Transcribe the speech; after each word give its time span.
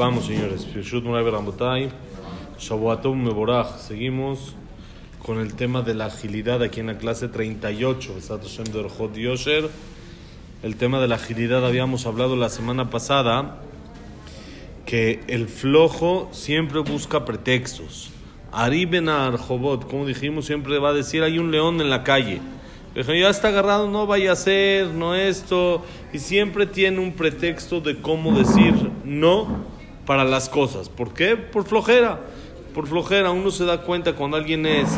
Vamos, 0.00 0.24
señores. 0.24 0.66
Shavuatom 2.58 3.22
Meborach. 3.22 3.76
Seguimos 3.76 4.54
con 5.22 5.38
el 5.38 5.52
tema 5.52 5.82
de 5.82 5.92
la 5.92 6.06
agilidad 6.06 6.62
aquí 6.62 6.80
en 6.80 6.86
la 6.86 6.96
clase 6.96 7.28
38. 7.28 8.14
Besat 8.14 8.40
Hashem 8.42 8.64
de 8.72 8.78
Orjot 8.78 9.14
Yosher. 9.14 9.68
El 10.62 10.76
tema 10.76 11.02
de 11.02 11.08
la 11.08 11.16
agilidad 11.16 11.66
habíamos 11.66 12.06
hablado 12.06 12.34
la 12.34 12.48
semana 12.48 12.88
pasada 12.88 13.60
que 14.86 15.20
el 15.26 15.48
flojo 15.48 16.30
siempre 16.32 16.80
busca 16.80 17.26
pretextos. 17.26 18.10
Ari 18.52 18.86
Ben 18.86 19.10
Arjobot, 19.10 19.86
como 19.86 20.06
dijimos, 20.06 20.46
siempre 20.46 20.78
va 20.78 20.88
a 20.88 20.94
decir 20.94 21.22
hay 21.22 21.38
un 21.38 21.50
león 21.50 21.78
en 21.82 21.90
la 21.90 22.04
calle. 22.04 22.40
Pero 22.94 23.14
ya 23.14 23.28
está 23.28 23.48
agarrado, 23.48 23.90
no 23.90 24.06
vaya 24.06 24.32
a 24.32 24.36
ser, 24.36 24.86
no 24.86 25.14
esto. 25.14 25.84
Y 26.10 26.20
siempre 26.20 26.64
tiene 26.64 27.00
un 27.00 27.12
pretexto 27.12 27.82
de 27.82 28.00
cómo 28.00 28.32
decir 28.32 28.72
no 29.04 29.69
para 30.10 30.24
las 30.24 30.48
cosas. 30.48 30.88
¿Por 30.88 31.14
qué? 31.14 31.36
Por 31.36 31.64
flojera. 31.64 32.18
Por 32.74 32.88
flojera. 32.88 33.30
Uno 33.30 33.52
se 33.52 33.64
da 33.64 33.82
cuenta 33.82 34.14
cuando 34.14 34.36
alguien 34.36 34.66
es 34.66 34.88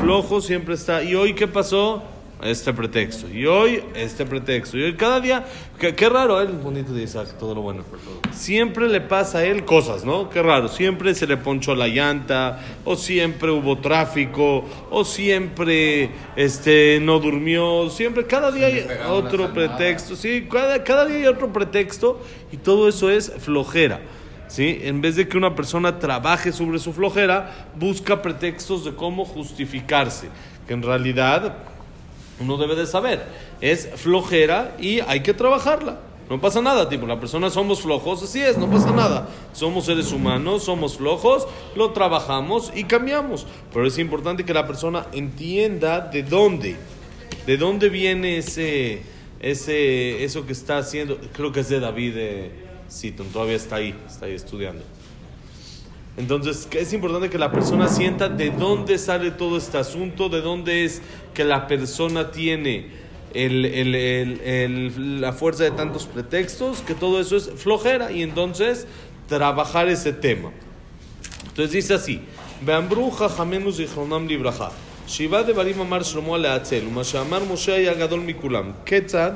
flojo, 0.00 0.40
siempre 0.40 0.74
está. 0.74 1.02
¿Y 1.02 1.16
hoy 1.16 1.34
qué 1.34 1.48
pasó? 1.48 2.04
Este 2.40 2.72
pretexto. 2.72 3.28
Y 3.28 3.46
hoy, 3.46 3.82
este 3.96 4.24
pretexto. 4.24 4.78
Y 4.78 4.84
hoy 4.84 4.94
cada 4.94 5.18
día, 5.18 5.44
qué, 5.76 5.96
qué 5.96 6.08
raro, 6.08 6.40
él 6.40 6.52
bonito 6.52 6.92
de 6.92 7.02
Isaac, 7.02 7.34
todo 7.36 7.52
lo 7.52 7.62
bueno. 7.62 7.82
Siempre 8.32 8.86
le 8.86 9.00
pasa 9.00 9.38
a 9.38 9.44
él 9.44 9.64
cosas, 9.64 10.04
¿no? 10.04 10.30
Qué 10.30 10.40
raro. 10.40 10.68
Siempre 10.68 11.16
se 11.16 11.26
le 11.26 11.36
ponchó 11.36 11.74
la 11.74 11.88
llanta, 11.88 12.60
o 12.84 12.94
siempre 12.94 13.50
hubo 13.50 13.78
tráfico, 13.78 14.64
o 14.88 15.04
siempre 15.04 16.10
este, 16.36 17.00
no 17.02 17.18
durmió. 17.18 17.90
Siempre, 17.90 18.24
cada 18.24 18.52
día 18.52 18.66
hay 18.66 18.86
otro 19.08 19.52
pretexto. 19.52 20.14
Sí, 20.14 20.46
cada, 20.48 20.84
cada 20.84 21.06
día 21.06 21.16
hay 21.16 21.26
otro 21.26 21.52
pretexto. 21.52 22.20
Y 22.52 22.56
todo 22.56 22.88
eso 22.88 23.10
es 23.10 23.32
flojera. 23.40 24.00
¿Sí? 24.50 24.80
En 24.82 25.00
vez 25.00 25.14
de 25.14 25.28
que 25.28 25.38
una 25.38 25.54
persona 25.54 26.00
trabaje 26.00 26.52
sobre 26.52 26.80
su 26.80 26.92
flojera, 26.92 27.68
busca 27.76 28.20
pretextos 28.20 28.84
de 28.84 28.94
cómo 28.96 29.24
justificarse. 29.24 30.28
Que 30.66 30.74
en 30.74 30.82
realidad 30.82 31.54
uno 32.40 32.56
debe 32.56 32.74
de 32.74 32.86
saber, 32.86 33.24
es 33.60 33.88
flojera 33.94 34.74
y 34.80 35.00
hay 35.00 35.20
que 35.20 35.34
trabajarla. 35.34 36.00
No 36.28 36.40
pasa 36.40 36.60
nada, 36.60 36.88
tipo, 36.88 37.06
la 37.06 37.20
persona 37.20 37.48
somos 37.50 37.82
flojos, 37.82 38.22
así 38.24 38.40
es, 38.40 38.58
no 38.58 38.68
pasa 38.68 38.90
nada. 38.90 39.28
Somos 39.52 39.84
seres 39.84 40.12
humanos, 40.12 40.64
somos 40.64 40.96
flojos, 40.96 41.46
lo 41.76 41.90
trabajamos 41.90 42.72
y 42.74 42.84
cambiamos. 42.84 43.46
Pero 43.72 43.86
es 43.86 43.98
importante 43.98 44.44
que 44.44 44.54
la 44.54 44.66
persona 44.66 45.06
entienda 45.12 46.00
de 46.00 46.24
dónde, 46.24 46.76
de 47.46 47.56
dónde 47.56 47.88
viene 47.88 48.38
ese, 48.38 49.02
ese, 49.40 50.24
eso 50.24 50.46
que 50.46 50.52
está 50.52 50.78
haciendo. 50.78 51.18
Creo 51.32 51.52
que 51.52 51.60
es 51.60 51.68
de 51.68 51.80
David 51.80 52.12
eh, 52.16 52.50
Seaton, 52.90 53.28
todavía 53.28 53.56
está 53.56 53.76
ahí, 53.76 53.94
está 54.06 54.26
ahí 54.26 54.34
estudiando. 54.34 54.82
Entonces, 56.16 56.68
es 56.72 56.92
importante 56.92 57.30
que 57.30 57.38
la 57.38 57.50
persona 57.50 57.88
sienta 57.88 58.28
de 58.28 58.50
dónde 58.50 58.98
sale 58.98 59.30
todo 59.30 59.56
este 59.56 59.78
asunto, 59.78 60.28
de 60.28 60.42
dónde 60.42 60.84
es 60.84 61.00
que 61.32 61.44
la 61.44 61.66
persona 61.66 62.30
tiene 62.30 62.88
la 63.32 65.32
fuerza 65.32 65.64
de 65.64 65.70
tantos 65.70 66.06
pretextos, 66.06 66.80
que 66.80 66.94
todo 66.94 67.20
eso 67.20 67.36
es 67.36 67.50
flojera 67.56 68.10
y 68.10 68.22
entonces 68.22 68.86
trabajar 69.28 69.88
ese 69.88 70.12
tema. 70.12 70.50
Entonces 71.48 71.72
dice 71.72 71.94
así, 71.94 72.20
Beambru 72.60 73.10
jajamenu 73.12 73.72
zichronam 73.72 74.26
libraja, 74.26 74.72
שבעה 75.06 75.42
דברים 75.42 75.80
אמר 75.80 76.02
שלמה 76.02 76.38
להצל, 76.38 76.80
ומה 76.86 77.04
שאמר 77.04 77.42
משה 77.52 77.74
היה 77.74 77.94
גדול 77.94 78.20
מכולם. 78.20 78.70
כיצד? 78.86 79.30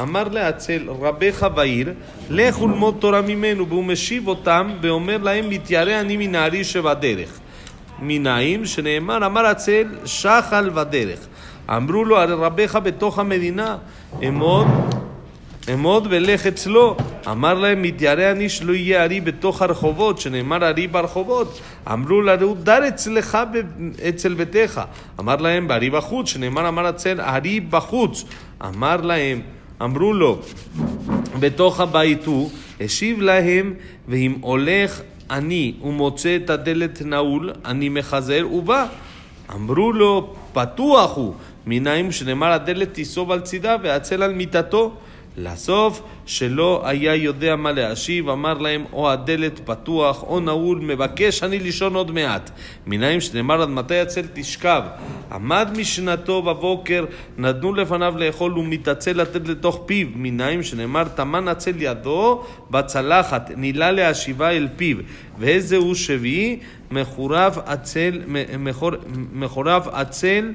אמר 0.00 0.24
להצל 0.28 0.82
רבך 0.88 1.46
בעיר, 1.54 1.92
לכו 2.30 2.68
ללמוד 2.68 2.96
תורה 2.98 3.20
ממנו, 3.20 3.68
והוא 3.68 3.84
משיב 3.84 4.28
אותם 4.28 4.70
ואומר 4.82 5.18
להם, 5.18 5.48
מתיירא 5.48 6.00
אני 6.00 6.16
מן 6.16 6.34
הארי 6.34 6.64
שבדרך. 6.64 7.38
מנין? 8.02 8.66
שנאמר, 8.66 9.26
אמר 9.26 9.46
הצל, 9.46 9.86
שחל 10.04 10.70
בדרך. 10.70 11.18
אמרו 11.76 12.04
לו, 12.04 12.18
הרי 12.18 12.34
רבך 12.34 12.78
בתוך 12.82 13.18
המדינה, 13.18 13.76
אמוד, 14.28 14.66
אמוד 15.72 16.06
ולך 16.10 16.46
אצלו. 16.46 16.96
אמר 17.30 17.54
להם, 17.54 17.82
מתיירא 17.82 18.30
אני 18.30 18.48
שלא 18.48 18.72
יהיה 18.72 19.04
ארי 19.04 19.20
בתוך 19.20 19.62
הרחובות, 19.62 20.18
שנאמר 20.18 20.68
ארי 20.68 20.86
ברחובות. 20.86 21.60
אמרו 21.92 22.20
לרעות, 22.20 22.64
דר 22.64 22.88
אצלך 22.88 23.38
אצל 24.08 24.34
ביתך. 24.34 24.80
אמר 25.20 25.36
להם, 25.36 25.68
בארי 25.68 25.90
בחוץ, 25.90 26.28
שנאמר 26.28 26.68
אמר 26.68 26.86
הצל, 26.86 27.20
ארי 27.20 27.60
בחוץ. 27.60 28.24
אמר 28.66 28.96
להם, 28.96 29.40
אמרו 29.82 30.12
לו, 30.12 30.38
בתוך 31.40 31.80
הבית 31.80 32.26
הוא, 32.26 32.50
השיב 32.80 33.20
להם, 33.20 33.74
ואם 34.08 34.34
הולך 34.40 35.00
אני 35.30 35.74
ומוצא 35.82 36.36
את 36.36 36.50
הדלת 36.50 37.02
נעול, 37.02 37.52
אני 37.64 37.88
מחזר 37.88 38.46
ובא. 38.52 38.86
אמרו 39.54 39.92
לו, 39.92 40.34
פתוח 40.52 41.16
הוא, 41.16 41.34
מנין 41.66 42.12
שנאמר 42.12 42.52
הדלת 42.52 42.94
תיסוב 42.94 43.30
על 43.30 43.40
צידה 43.40 43.76
והצל 43.82 44.22
על 44.22 44.34
מיטתו. 44.34 44.92
לסוף, 45.42 46.02
שלא 46.26 46.82
היה 46.84 47.14
יודע 47.14 47.56
מה 47.56 47.72
להשיב, 47.72 48.28
אמר 48.28 48.54
להם, 48.54 48.84
או 48.92 49.10
הדלת 49.10 49.60
פתוח, 49.64 50.22
או 50.22 50.40
נעול, 50.40 50.78
מבקש 50.78 51.42
אני 51.42 51.58
לישון 51.58 51.94
עוד 51.94 52.10
מעט. 52.10 52.50
מנין 52.86 53.20
שנאמר, 53.20 53.62
עד 53.62 53.68
מתי 53.68 53.98
הצל 53.98 54.22
תשכב? 54.32 54.82
עמד 55.32 55.68
משנתו 55.76 56.42
בבוקר, 56.42 57.04
נתנו 57.38 57.74
לפניו 57.74 58.14
לאכול, 58.16 58.58
ומתעצל 58.58 59.12
לתת 59.12 59.48
לתוך 59.48 59.80
פיו. 59.86 60.06
מנין 60.14 60.62
שנאמר, 60.62 61.04
טמן 61.04 61.48
הצל 61.48 61.74
ידו 61.82 62.44
בצלחת, 62.70 63.50
נילה 63.56 63.90
להשיבה 63.90 64.50
אל 64.50 64.68
פיו. 64.76 64.96
ואיזה 65.38 65.76
הוא 65.76 65.94
שביעי? 65.94 66.58
מחורב 66.90 67.58
עצל, 67.66 68.20
מחורב 69.32 69.88
עצל 69.92 70.52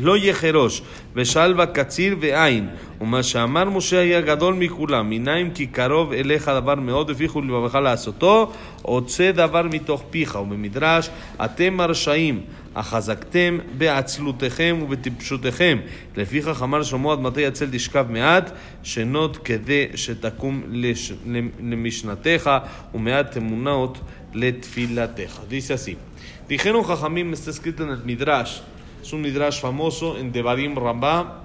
לא 0.00 0.16
יחרוש, 0.16 0.82
ושלווה 1.14 1.66
קציר 1.66 2.16
ועין. 2.20 2.68
ומה 3.00 3.22
שאמר 3.22 3.64
משה 3.64 4.00
היה 4.00 4.20
גדול 4.20 4.54
מכולם, 4.54 5.10
מנין 5.10 5.50
כי 5.54 5.66
קרוב 5.66 6.12
אליך 6.12 6.48
דבר 6.48 6.74
מאוד 6.74 7.10
הפיחו 7.10 7.42
לבבך 7.42 7.74
לעשותו, 7.74 8.52
עוצה 8.82 9.30
דבר 9.34 9.62
מתוך 9.62 10.02
פיך. 10.10 10.34
ובמדרש, 10.34 11.08
אתם 11.44 11.80
הרשעים, 11.80 12.40
החזקתם 12.74 13.58
בעצלותכם 13.78 14.78
ובטיפשותכם. 14.82 15.78
לפיכך 16.16 16.62
אמר 16.62 16.82
שלמה 16.82 17.12
עד 17.12 17.20
מתי 17.20 17.40
יצל 17.40 17.66
תשכב 17.72 18.06
מעט, 18.10 18.50
שנות 18.82 19.36
כדי 19.36 19.86
שתקום 19.94 20.62
לש... 20.70 21.12
למשנתך, 21.60 22.50
ומעט 22.94 23.36
אמונות 23.36 23.98
לתפילתך. 24.34 25.40
Así. 25.74 25.96
Dijeron 26.48 26.84
Jajamim, 26.84 27.32
está 27.32 27.50
escrito 27.50 27.82
en 27.82 28.04
Midrash, 28.04 28.62
es 29.02 29.12
un 29.12 29.20
midrash 29.20 29.60
famoso 29.60 30.16
en 30.16 30.30
Devarim 30.30 30.76
Rambá. 30.76 31.42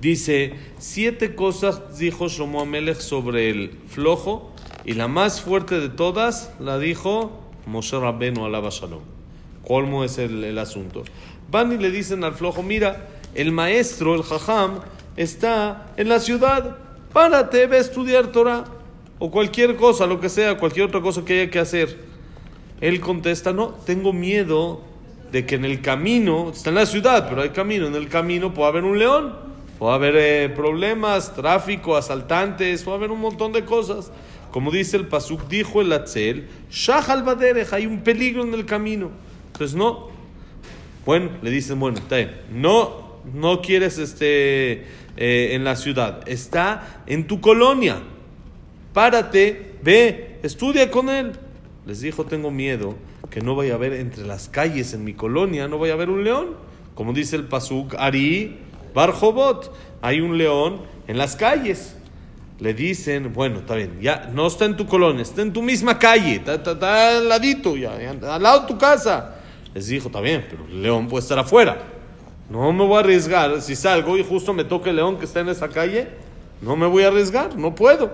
Dice, 0.00 0.54
siete 0.78 1.34
cosas 1.34 1.98
dijo 1.98 2.28
Shlomo 2.28 2.62
Amelech 2.62 2.98
sobre 2.98 3.50
el 3.50 3.78
flojo 3.86 4.50
y 4.86 4.94
la 4.94 5.08
más 5.08 5.42
fuerte 5.42 5.78
de 5.78 5.90
todas 5.90 6.52
la 6.58 6.78
dijo 6.78 7.42
Moshe 7.66 8.00
Rabbenu 8.00 8.46
alaba 8.46 8.70
Shalom. 8.70 9.02
¿Cómo 9.66 10.04
es 10.04 10.16
el, 10.16 10.42
el, 10.42 10.58
asunto? 10.58 11.04
Van 11.50 11.70
y 11.70 11.76
le 11.76 11.90
dicen 11.90 12.24
al 12.24 12.32
flojo, 12.32 12.62
mira, 12.62 13.08
el 13.34 13.52
maestro, 13.52 14.14
el 14.14 14.22
jajam, 14.22 14.80
está 15.16 15.92
en 15.98 16.08
la 16.08 16.18
ciudad, 16.18 16.78
párate, 17.12 17.66
ve 17.66 17.76
a 17.76 17.80
estudiar 17.80 18.32
Torah 18.32 18.64
o 19.18 19.30
cualquier 19.30 19.76
cosa, 19.76 20.06
lo 20.06 20.18
que 20.18 20.30
sea, 20.30 20.56
cualquier 20.56 20.86
otra 20.86 21.02
cosa 21.02 21.24
que 21.24 21.42
haya 21.42 21.50
que 21.50 21.58
hacer. 21.58 22.00
Él 22.80 23.00
contesta, 23.00 23.52
no, 23.52 23.68
tengo 23.86 24.12
miedo 24.12 24.91
de 25.32 25.46
que 25.46 25.54
en 25.54 25.64
el 25.64 25.80
camino, 25.80 26.50
está 26.54 26.68
en 26.68 26.76
la 26.76 26.84
ciudad, 26.84 27.26
pero 27.28 27.40
hay 27.40 27.48
camino, 27.48 27.86
en 27.86 27.94
el 27.94 28.08
camino 28.08 28.52
puede 28.52 28.68
haber 28.68 28.84
un 28.84 28.98
león, 28.98 29.34
puede 29.78 29.94
haber 29.94 30.14
eh, 30.16 30.48
problemas, 30.50 31.34
tráfico, 31.34 31.96
asaltantes, 31.96 32.82
puede 32.82 32.98
haber 32.98 33.10
un 33.10 33.20
montón 33.20 33.50
de 33.52 33.64
cosas. 33.64 34.12
Como 34.50 34.70
dice 34.70 34.98
el 34.98 35.08
Pasuk, 35.08 35.48
dijo 35.48 35.80
el 35.80 35.90
Atzel, 35.94 36.48
Shahal 36.70 37.22
Baderech, 37.22 37.72
hay 37.72 37.86
un 37.86 38.02
peligro 38.02 38.42
en 38.42 38.52
el 38.52 38.66
camino. 38.66 39.10
Entonces 39.52 39.74
no. 39.74 40.10
Bueno, 41.06 41.30
le 41.40 41.50
dicen, 41.50 41.80
bueno, 41.80 41.96
está 41.96 42.18
no, 42.52 43.16
no 43.32 43.62
quieres 43.62 43.96
este, 43.96 44.84
eh, 45.16 45.54
en 45.54 45.64
la 45.64 45.76
ciudad, 45.76 46.28
está 46.28 47.02
en 47.06 47.26
tu 47.26 47.40
colonia. 47.40 48.02
Párate, 48.92 49.76
ve, 49.82 50.38
estudia 50.42 50.90
con 50.90 51.08
él. 51.08 51.32
Les 51.86 52.02
dijo, 52.02 52.26
tengo 52.26 52.50
miedo 52.50 52.94
que 53.32 53.40
no 53.40 53.56
vaya 53.56 53.72
a 53.72 53.76
haber 53.76 53.94
entre 53.94 54.24
las 54.24 54.48
calles 54.48 54.92
en 54.92 55.04
mi 55.04 55.14
colonia, 55.14 55.66
no 55.66 55.78
vaya 55.78 55.94
a 55.94 55.96
haber 55.96 56.10
un 56.10 56.22
león. 56.22 56.48
Como 56.94 57.14
dice 57.14 57.34
el 57.34 57.44
Pasuk, 57.44 57.94
Ari 57.98 58.58
Barjobot, 58.94 59.72
hay 60.02 60.20
un 60.20 60.36
león 60.36 60.82
en 61.08 61.16
las 61.16 61.34
calles. 61.34 61.96
Le 62.60 62.74
dicen, 62.74 63.32
bueno, 63.32 63.60
está 63.60 63.74
bien, 63.74 63.98
ya 64.02 64.30
no 64.34 64.46
está 64.46 64.66
en 64.66 64.76
tu 64.76 64.86
colonia, 64.86 65.22
está 65.22 65.40
en 65.40 65.52
tu 65.52 65.62
misma 65.62 65.98
calle, 65.98 66.36
está, 66.36 66.54
está, 66.54 66.72
está 66.72 67.16
al 67.16 67.28
ladito, 67.28 67.74
ya, 67.74 67.98
ya, 67.98 68.34
al 68.34 68.42
lado 68.42 68.60
de 68.60 68.66
tu 68.66 68.76
casa. 68.76 69.36
Les 69.72 69.86
dijo, 69.86 70.08
está 70.08 70.20
bien, 70.20 70.44
pero 70.50 70.66
el 70.66 70.82
león 70.82 71.08
puede 71.08 71.22
estar 71.22 71.38
afuera. 71.38 71.78
No 72.50 72.70
me 72.74 72.84
voy 72.84 72.96
a 72.96 73.00
arriesgar. 73.00 73.62
Si 73.62 73.74
salgo 73.74 74.18
y 74.18 74.22
justo 74.22 74.52
me 74.52 74.64
toca 74.64 74.90
el 74.90 74.96
león 74.96 75.18
que 75.18 75.24
está 75.24 75.40
en 75.40 75.48
esa 75.48 75.68
calle, 75.70 76.08
no 76.60 76.76
me 76.76 76.86
voy 76.86 77.04
a 77.04 77.08
arriesgar, 77.08 77.56
no 77.56 77.74
puedo. 77.74 78.12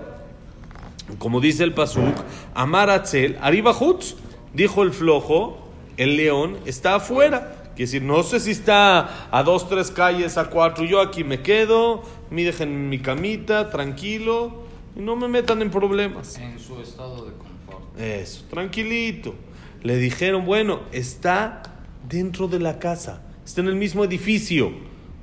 como 1.17 1.41
dice 1.41 1.65
el 1.65 1.73
Pasuk, 1.73 2.15
Amar 2.55 2.89
Atzel, 2.89 3.37
arriba 3.41 3.73
Jutz, 3.73 4.15
dijo 4.53 4.83
el 4.83 4.91
flojo, 4.91 5.57
el 5.97 6.17
león 6.17 6.57
está 6.65 6.95
afuera. 6.95 7.55
Quiere 7.75 7.91
decir, 7.91 8.01
no 8.01 8.23
sé 8.23 8.39
si 8.39 8.51
está 8.51 9.29
a 9.31 9.43
dos, 9.43 9.69
tres 9.69 9.89
calles, 9.89 10.37
a 10.37 10.49
cuatro, 10.49 10.83
yo 10.83 11.01
aquí 11.01 11.23
me 11.23 11.41
quedo, 11.41 12.03
me 12.29 12.43
dejen 12.43 12.69
en 12.69 12.89
mi 12.89 12.99
camita, 12.99 13.69
tranquilo, 13.69 14.63
y 14.97 14.99
no 14.99 15.15
me 15.15 15.27
metan 15.27 15.61
en 15.61 15.71
problemas. 15.71 16.37
En 16.37 16.59
su 16.59 16.81
estado 16.81 17.25
de 17.25 17.31
confort. 17.33 17.97
Eso, 17.97 18.43
tranquilito. 18.49 19.33
Le 19.81 19.95
dijeron, 19.95 20.45
bueno, 20.45 20.81
está 20.91 21.63
dentro 22.07 22.49
de 22.49 22.59
la 22.59 22.79
casa, 22.79 23.21
está 23.45 23.61
en 23.61 23.67
el 23.67 23.75
mismo 23.75 24.03
edificio, 24.03 24.73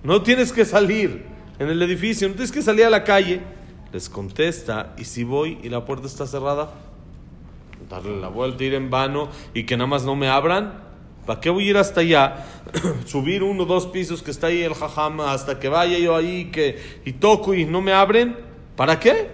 no 0.02 0.22
tienes 0.22 0.52
que 0.52 0.64
salir 0.64 1.26
en 1.58 1.68
el 1.68 1.82
edificio, 1.82 2.28
no 2.28 2.34
tienes 2.34 2.52
que 2.52 2.62
salir 2.62 2.84
a 2.84 2.90
la 2.90 3.04
calle. 3.04 3.40
Les 3.92 4.08
contesta, 4.08 4.94
y 4.98 5.04
si 5.04 5.24
voy 5.24 5.58
y 5.62 5.68
la 5.68 5.84
puerta 5.84 6.06
está 6.06 6.26
cerrada, 6.26 6.72
darle 7.88 8.20
la 8.20 8.28
vuelta, 8.28 8.64
ir 8.64 8.74
en 8.74 8.90
vano 8.90 9.28
y 9.54 9.64
que 9.64 9.76
nada 9.76 9.86
más 9.86 10.04
no 10.04 10.16
me 10.16 10.28
abran. 10.28 10.84
¿Para 11.26 11.40
qué 11.40 11.50
voy 11.50 11.66
a 11.66 11.70
ir 11.70 11.76
hasta 11.76 12.00
allá? 12.00 12.46
Subir 13.06 13.42
uno 13.42 13.64
o 13.64 13.66
dos 13.66 13.86
pisos 13.88 14.22
que 14.22 14.30
está 14.30 14.46
ahí 14.48 14.62
el 14.62 14.74
jajama 14.74 15.32
hasta 15.32 15.58
que 15.58 15.68
vaya 15.68 15.98
yo 15.98 16.14
ahí 16.14 16.50
que, 16.52 16.78
y 17.04 17.12
toco 17.14 17.54
y 17.54 17.64
no 17.64 17.80
me 17.80 17.92
abren. 17.92 18.36
¿Para 18.76 19.00
qué? 19.00 19.28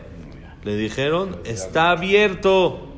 Le 0.64 0.76
dijeron, 0.76 1.36
está 1.44 1.90
abierto. 1.90 2.88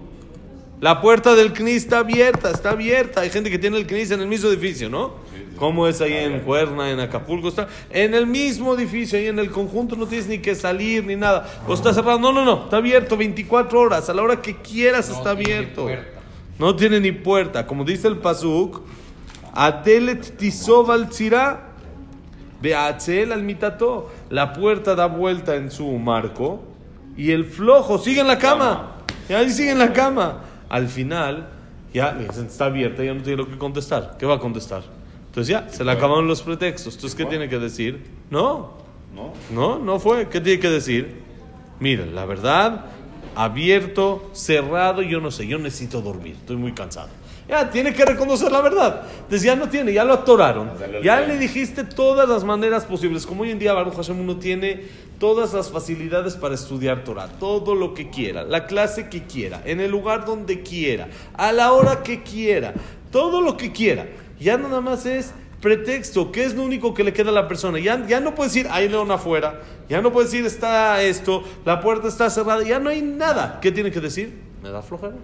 La 0.81 1.01
puerta 1.01 1.35
del 1.35 1.53
CNI 1.53 1.73
está 1.73 1.99
abierta, 2.01 2.51
está 2.51 2.71
abierta. 2.71 3.23
Hay 3.23 3.31
gente 3.31 3.51
que 3.51 3.59
tiene 3.59 3.79
el 3.79 3.87
CNI 3.87 4.15
en 4.15 4.21
el 4.21 4.27
mismo 4.27 4.49
edificio, 4.51 4.89
¿no? 4.89 5.24
¿Cómo 5.59 5.87
es 5.87 6.01
ahí 6.01 6.13
en 6.13 6.41
Cuerna, 6.41 6.91
en 6.91 6.99
Acapulco? 7.01 7.49
Está 7.49 7.69
en 7.91 8.15
el 8.15 8.27
mismo 8.27 8.75
edificio, 8.75 9.19
ahí 9.19 9.27
en 9.29 9.39
el 9.39 9.51
conjunto, 9.51 9.95
no 9.95 10.07
tienes 10.07 10.27
ni 10.27 10.39
que 10.39 10.55
salir 10.55 11.05
ni 11.05 11.15
nada. 11.17 11.49
O 11.69 11.75
está 11.75 11.95
cerrado. 11.95 12.19
No, 12.19 12.33
no, 12.33 12.45
no, 12.45 12.65
está 12.65 12.79
abierto 12.79 13.17
24 13.17 13.81
horas. 13.81 14.09
A 14.11 14.15
la 14.15 14.23
hora 14.23 14.43
que 14.43 14.57
quieras 14.57 15.09
No 15.11 15.17
está 15.17 15.31
abierto. 15.31 15.83
puerta. 15.85 16.21
No 16.59 16.75
tiene 16.77 17.01
ni 17.01 17.13
puerta. 17.13 17.67
Como 17.67 17.85
dice 17.85 18.09
el 18.09 18.19
Pasuk, 18.19 18.83
Atelet 19.53 20.37
tisov 20.37 20.91
al 20.91 21.09
tzira, 21.09 21.69
beatzel 22.61 23.33
al 23.33 23.43
mitato. 23.43 24.11
La 24.31 24.53
puerta 24.53 24.95
da 24.97 25.07
vuelta 25.07 25.55
en 25.55 25.71
su 25.71 25.87
marco 25.99 26.63
y 27.17 27.31
el 27.31 27.45
flojo 27.45 27.99
sigue 27.99 28.21
en 28.21 28.27
la 28.27 28.39
cama. 28.39 28.97
Y 29.29 29.33
ahí 29.33 29.51
sigue 29.51 29.71
en 29.71 29.79
la 29.79 29.93
cama. 29.93 30.43
Al 30.69 30.89
final, 30.89 31.49
ya 31.93 32.19
está 32.37 32.67
abierta, 32.67 33.05
ya 33.05 33.15
no 33.15 33.23
tiene 33.23 33.37
lo 33.39 33.49
que 33.49 33.57
contestar. 33.57 34.17
¿Qué 34.19 34.27
va 34.27 34.35
a 34.35 34.41
contestar? 34.41 34.83
Entonces 35.35 35.49
ya, 35.49 35.69
se 35.69 35.83
le 35.83 35.91
acabaron 35.91 36.29
los 36.29 36.43
pretextos. 36.43 36.95
Entonces, 36.95 37.17
¿qué 37.17 37.25
tiene 37.25 37.49
que 37.49 37.59
decir? 37.59 38.05
No, 38.31 38.75
¿No? 39.13 39.33
no, 39.51 39.81
no 39.81 39.99
fue. 39.99 40.29
¿Qué 40.29 40.41
tiene 40.41 40.61
que 40.61 40.71
decir? 40.71 41.23
Mira, 41.81 42.07
la 42.07 42.25
verdad, 42.25 42.85
abierto, 43.35 44.31
cerrado, 44.33 45.03
yo 45.03 45.21
no 45.21 45.33
sé, 45.33 45.49
yo 45.49 45.59
necesito 45.59 46.01
dormir, 46.01 46.37
estoy 46.39 46.55
muy 46.55 46.71
cansado. 46.71 47.09
Ya, 47.49 47.69
tiene 47.69 47.93
que 47.93 48.05
reconocer 48.05 48.53
la 48.53 48.61
verdad. 48.61 49.03
Entonces 49.17 49.43
ya 49.43 49.57
no 49.57 49.69
tiene, 49.69 49.93
ya 49.93 50.05
lo 50.05 50.15
atoraron. 50.15 50.71
El 50.81 51.03
Ya 51.03 51.21
le 51.23 51.37
dijiste 51.37 51.83
todas 51.83 52.29
las 52.29 52.45
maneras 52.45 52.85
posibles. 52.85 53.27
Como 53.27 53.43
hoy 53.43 53.51
en 53.51 53.59
día 53.59 53.73
Baruch 53.73 53.97
Hashem 53.97 54.21
uno 54.21 54.37
tiene 54.37 54.85
todas 55.19 55.53
las 55.53 55.69
facilidades 55.69 56.37
para 56.37 56.55
estudiar 56.55 57.03
Torah, 57.03 57.27
todo 57.41 57.75
lo 57.75 57.93
que 57.93 58.09
quiera, 58.09 58.45
la 58.45 58.67
clase 58.67 59.09
que 59.09 59.25
quiera, 59.25 59.63
en 59.65 59.81
el 59.81 59.91
lugar 59.91 60.25
donde 60.25 60.63
quiera, 60.63 61.09
a 61.35 61.51
la 61.51 61.73
hora 61.73 62.05
que 62.05 62.23
quiera, 62.23 62.73
todo 63.11 63.41
lo 63.41 63.57
que 63.57 63.73
quiera. 63.73 64.07
Ya 64.41 64.57
nada 64.57 64.81
más 64.81 65.07
es 65.07 65.33
pretexto, 65.61 66.31
que 66.31 66.45
es 66.45 66.55
lo 66.55 66.63
único 66.63 66.93
que 66.93 67.03
le 67.03 67.13
queda 67.13 67.31
a 67.31 67.33
la 67.33 67.49
persona. 67.49 67.79
Ya, 67.79 68.07
ya 68.07 68.21
no 68.21 68.35
puedes 68.35 68.53
decir, 68.53 68.71
hay 68.71 68.89
león 68.89 69.11
afuera, 69.11 69.63
ya 69.89 70.03
no 70.03 70.13
puedes 70.13 70.31
decir, 70.31 70.45
está 70.45 71.03
esto, 71.03 71.43
la 71.65 71.81
puerta 71.81 72.09
está 72.09 72.29
cerrada, 72.29 72.63
ya 72.63 72.79
no 72.79 72.91
hay 72.91 73.01
nada. 73.01 73.61
¿Qué 73.63 73.73
tiene 73.73 73.91
que 73.91 74.01
decir? 74.01 74.35
Me 74.63 74.71
da 74.71 74.83
flojera. 74.83 75.15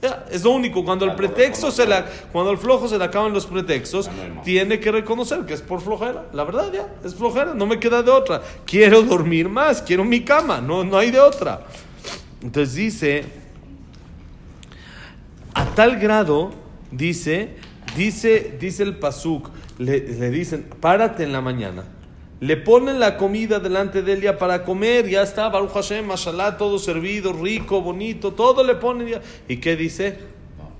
Ya, 0.00 0.26
es 0.30 0.44
lo 0.44 0.50
único. 0.50 0.84
Cuando 0.84 1.04
el 1.06 1.14
pretexto 1.14 1.70
se 1.70 1.86
la, 1.86 2.04
cuando 2.32 2.50
al 2.50 2.58
flojo 2.58 2.88
se 2.88 2.98
le 2.98 3.04
acaban 3.04 3.32
los 3.32 3.46
pretextos, 3.46 4.10
tiene 4.44 4.78
que 4.80 4.92
reconocer 4.92 5.46
que 5.46 5.54
es 5.54 5.62
por 5.62 5.80
flojera. 5.80 6.26
La 6.32 6.44
verdad 6.44 6.70
ya, 6.72 6.88
es 7.04 7.14
flojera, 7.14 7.54
no 7.54 7.66
me 7.66 7.78
queda 7.78 8.02
de 8.02 8.10
otra. 8.10 8.42
Quiero 8.66 9.02
dormir 9.02 9.48
más, 9.48 9.80
quiero 9.82 10.04
mi 10.04 10.22
cama, 10.22 10.60
no, 10.60 10.84
no 10.84 10.98
hay 10.98 11.10
de 11.10 11.20
otra. 11.20 11.66
Entonces 12.42 12.74
dice, 12.74 13.24
a 15.54 15.64
tal 15.66 15.98
grado, 15.98 16.50
dice, 16.90 17.56
dice, 17.96 18.56
dice 18.60 18.82
el 18.82 18.96
Pasuk, 18.96 19.48
le, 19.78 20.00
le 20.00 20.30
dicen, 20.30 20.66
párate 20.80 21.24
en 21.24 21.32
la 21.32 21.40
mañana. 21.40 21.84
Le 22.40 22.56
ponen 22.56 23.00
la 23.00 23.16
comida 23.16 23.58
delante 23.58 24.02
de 24.02 24.12
él 24.12 24.20
ya 24.20 24.36
para 24.38 24.64
comer, 24.64 25.08
ya 25.08 25.22
está, 25.22 25.48
Baruch 25.48 25.72
Hashem, 25.72 26.04
mashallah, 26.04 26.58
todo 26.58 26.78
servido, 26.78 27.32
rico, 27.32 27.80
bonito, 27.80 28.32
todo 28.32 28.62
le 28.62 28.74
ponen 28.74 29.08
ya. 29.08 29.20
¿Y 29.48 29.58
qué 29.58 29.76
dice? 29.76 30.18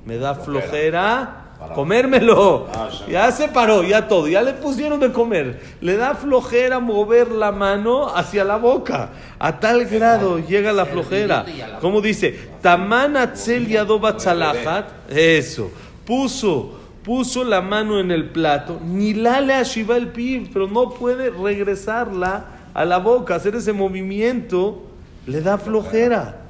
Me 0.05 0.19
da 0.19 0.35
Flojera. 0.35 1.41
comérmelo. 1.75 2.67
Ah. 2.75 2.91
Ya 3.09 3.33
se 3.33 3.49
paró, 3.49 3.83
ya 3.83 4.07
todo, 4.07 4.29
ya 4.29 4.43
le 4.43 4.53
pusieron 4.53 5.01
de 5.01 5.13
comer. 5.13 5.61
Le 5.81 5.97
da 5.97 6.15
flojera 6.15 6.81
mover 6.81 7.31
la 7.31 7.53
mano 7.53 8.15
hacia 8.15 8.45
la 8.45 8.57
boca. 8.57 9.11
A 9.39 9.59
tal 9.59 9.87
grado 9.87 10.39
llega 10.39 10.73
la 10.73 10.85
flojera. 10.85 11.47
¿Cómo 11.81 12.03
dice? 12.03 12.39
Taman 12.61 13.17
atzel 13.17 13.67
yadoba. 13.69 14.17
Eso. 15.09 15.71
Puso, 16.05 16.81
puso 17.05 17.45
la 17.45 17.61
mano 17.61 18.01
en 18.01 18.11
el 18.11 18.31
plato. 18.31 18.81
Ni 18.85 19.15
la 19.15 19.41
le 19.41 19.55
ashiva 19.55 19.97
el 19.97 20.09
pib, 20.09 20.49
pero 20.53 20.67
no 20.67 20.91
puede 20.91 21.31
regresarla 21.31 22.47
a 22.73 22.85
la 22.85 22.99
boca. 22.99 23.37
Hacer 23.37 23.55
ese 23.55 23.73
movimiento 23.73 24.83
le 25.27 25.41
da 25.41 25.59
flojera. 25.59 26.41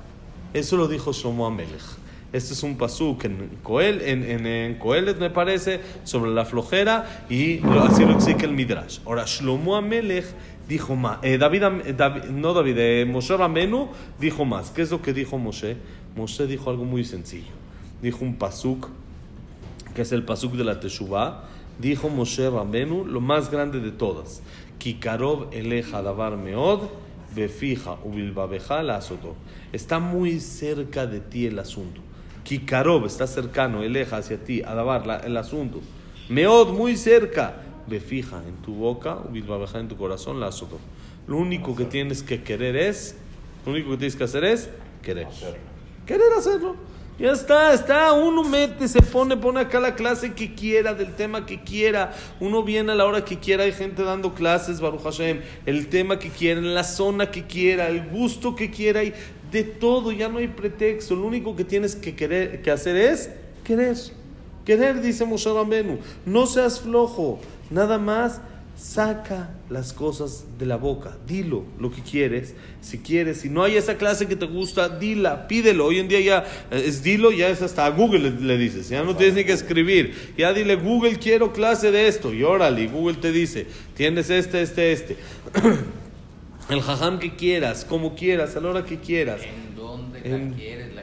Eso 0.54 0.76
lo 0.76 0.88
dijo 0.88 1.12
Shlomo 1.12 1.46
Amelech. 1.46 1.82
Este 2.32 2.52
es 2.52 2.62
un 2.64 2.76
pasuk 2.76 3.26
en 3.26 3.48
Coel, 3.62 4.00
en, 4.02 4.24
en, 4.28 4.46
en 4.46 4.74
Coelet, 4.74 5.18
me 5.18 5.30
parece, 5.30 5.80
sobre 6.02 6.32
la 6.32 6.44
flojera 6.44 7.24
y 7.28 7.60
así 7.82 8.04
lo 8.04 8.14
explica 8.14 8.44
el 8.44 8.52
Midrash. 8.52 8.98
Ahora, 9.06 9.24
Shlomo 9.24 9.76
Amelech 9.76 10.26
dijo 10.68 10.96
más. 10.96 11.18
Eh, 11.22 11.38
David, 11.38 11.62
eh, 11.84 11.94
no 12.32 12.52
David, 12.52 12.76
eh, 12.78 13.04
Moshe 13.06 13.36
Ramenu 13.36 13.88
dijo 14.18 14.44
más. 14.44 14.70
¿Qué 14.70 14.82
es 14.82 14.90
lo 14.90 15.00
que 15.00 15.12
dijo 15.12 15.38
Moshe? 15.38 15.76
Moshe 16.16 16.46
dijo 16.48 16.70
algo 16.70 16.84
muy 16.84 17.04
sencillo. 17.04 17.52
Dijo 18.02 18.24
un 18.24 18.34
pasuk 18.34 18.88
que 19.94 20.02
es 20.02 20.12
el 20.12 20.24
pasuk 20.24 20.54
de 20.54 20.64
la 20.64 20.80
Teshuvah, 20.80 21.44
dijo 21.78 22.08
Moshe 22.08 22.48
Rambenu, 22.50 23.04
lo 23.04 23.20
más 23.20 23.50
grande 23.50 23.80
de 23.80 23.90
todas. 23.90 24.42
Kikarov 24.78 25.48
eleja 25.52 26.02
davar 26.02 26.36
meod, 26.36 26.80
befija 27.34 27.96
ubilbabeja 28.04 28.82
la 28.82 28.96
azoto. 28.96 29.34
Está 29.72 29.98
muy 29.98 30.40
cerca 30.40 31.06
de 31.06 31.20
ti 31.20 31.46
el 31.46 31.58
asunto. 31.58 32.00
Kikarov 32.44 33.06
está 33.06 33.26
cercano, 33.26 33.82
eleja 33.82 34.18
hacia 34.18 34.42
ti, 34.44 34.62
a 34.62 34.74
davar 34.74 35.06
la- 35.06 35.18
el 35.18 35.36
asunto. 35.36 35.80
Meod, 36.28 36.72
muy 36.76 36.96
cerca. 36.96 37.60
Befija 37.86 38.42
en 38.48 38.56
tu 38.62 38.74
boca, 38.74 39.18
ubilbabeja 39.28 39.78
en 39.78 39.88
tu 39.88 39.96
corazón 39.96 40.40
la 40.40 40.46
azoto. 40.48 40.78
Lo 41.26 41.36
único 41.36 41.76
que 41.76 41.84
tienes 41.84 42.22
que 42.22 42.42
querer 42.42 42.76
es, 42.76 43.16
lo 43.66 43.72
único 43.72 43.90
que 43.90 43.96
tienes 43.98 44.16
que 44.16 44.24
hacer 44.24 44.44
es 44.44 44.70
querer. 45.02 45.26
Querer 46.06 46.32
hacerlo. 46.36 46.76
Ya 47.16 47.30
está, 47.30 47.72
está. 47.72 48.12
Uno 48.12 48.42
mete, 48.42 48.88
se 48.88 49.00
pone, 49.00 49.36
pone 49.36 49.60
acá 49.60 49.78
la 49.78 49.94
clase 49.94 50.32
que 50.32 50.54
quiera, 50.54 50.94
del 50.94 51.14
tema 51.14 51.46
que 51.46 51.62
quiera. 51.62 52.12
Uno 52.40 52.64
viene 52.64 52.90
a 52.90 52.94
la 52.96 53.04
hora 53.04 53.24
que 53.24 53.38
quiera. 53.38 53.64
Hay 53.64 53.72
gente 53.72 54.02
dando 54.02 54.34
clases, 54.34 54.80
Baruch 54.80 55.02
Hashem. 55.02 55.40
El 55.64 55.86
tema 55.86 56.18
que 56.18 56.28
quiera, 56.28 56.58
en 56.58 56.74
la 56.74 56.82
zona 56.82 57.30
que 57.30 57.44
quiera, 57.44 57.88
el 57.88 58.08
gusto 58.08 58.56
que 58.56 58.70
quiera. 58.70 59.04
Y 59.04 59.14
de 59.52 59.62
todo, 59.62 60.10
ya 60.10 60.28
no 60.28 60.38
hay 60.38 60.48
pretexto. 60.48 61.14
Lo 61.14 61.26
único 61.26 61.54
que 61.54 61.64
tienes 61.64 61.94
que, 61.94 62.16
querer, 62.16 62.62
que 62.62 62.70
hacer 62.72 62.96
es 62.96 63.30
querer. 63.62 63.96
Querer, 64.64 65.00
dice 65.00 65.24
Moshe 65.24 65.52
Rambenu. 65.52 65.98
No 66.26 66.46
seas 66.46 66.80
flojo. 66.80 67.38
Nada 67.70 67.98
más 67.98 68.40
saca 68.76 69.50
las 69.70 69.92
cosas 69.92 70.44
de 70.58 70.66
la 70.66 70.76
boca. 70.76 71.16
Dilo 71.26 71.64
lo 71.78 71.90
que 71.90 72.02
quieres. 72.02 72.54
Si 72.80 72.98
quieres, 72.98 73.40
si 73.40 73.48
no 73.48 73.62
hay 73.62 73.76
esa 73.76 73.96
clase 73.96 74.26
que 74.26 74.36
te 74.36 74.46
gusta, 74.46 74.88
dila, 74.88 75.46
pídelo. 75.48 75.86
Hoy 75.86 75.98
en 76.00 76.08
día 76.08 76.20
ya 76.20 76.44
eh, 76.70 76.82
es 76.86 77.02
dilo, 77.02 77.30
ya 77.32 77.48
es 77.48 77.62
hasta 77.62 77.86
a 77.86 77.90
Google 77.90 78.30
le, 78.30 78.40
le 78.40 78.58
dices. 78.58 78.88
Ya 78.88 79.02
no 79.02 79.16
tienes 79.16 79.36
ni 79.36 79.44
que 79.44 79.52
escribir. 79.52 80.32
Ya 80.36 80.52
dile, 80.52 80.76
Google, 80.76 81.16
quiero 81.18 81.52
clase 81.52 81.90
de 81.90 82.08
esto. 82.08 82.32
Y 82.32 82.42
órale, 82.42 82.86
Google 82.88 83.16
te 83.16 83.32
dice, 83.32 83.66
tienes 83.96 84.30
este, 84.30 84.62
este, 84.62 84.92
este. 84.92 85.16
El 86.70 86.80
jajam 86.80 87.18
que 87.18 87.36
quieras, 87.36 87.84
como 87.84 88.14
quieras, 88.14 88.56
a 88.56 88.60
la 88.60 88.70
hora 88.70 88.84
que 88.86 88.98
quieras. 88.98 89.42
¿En 89.42 89.76
dónde 89.76 90.20
En- 90.24 90.50
la 90.50 90.56
quieres? 90.56 90.93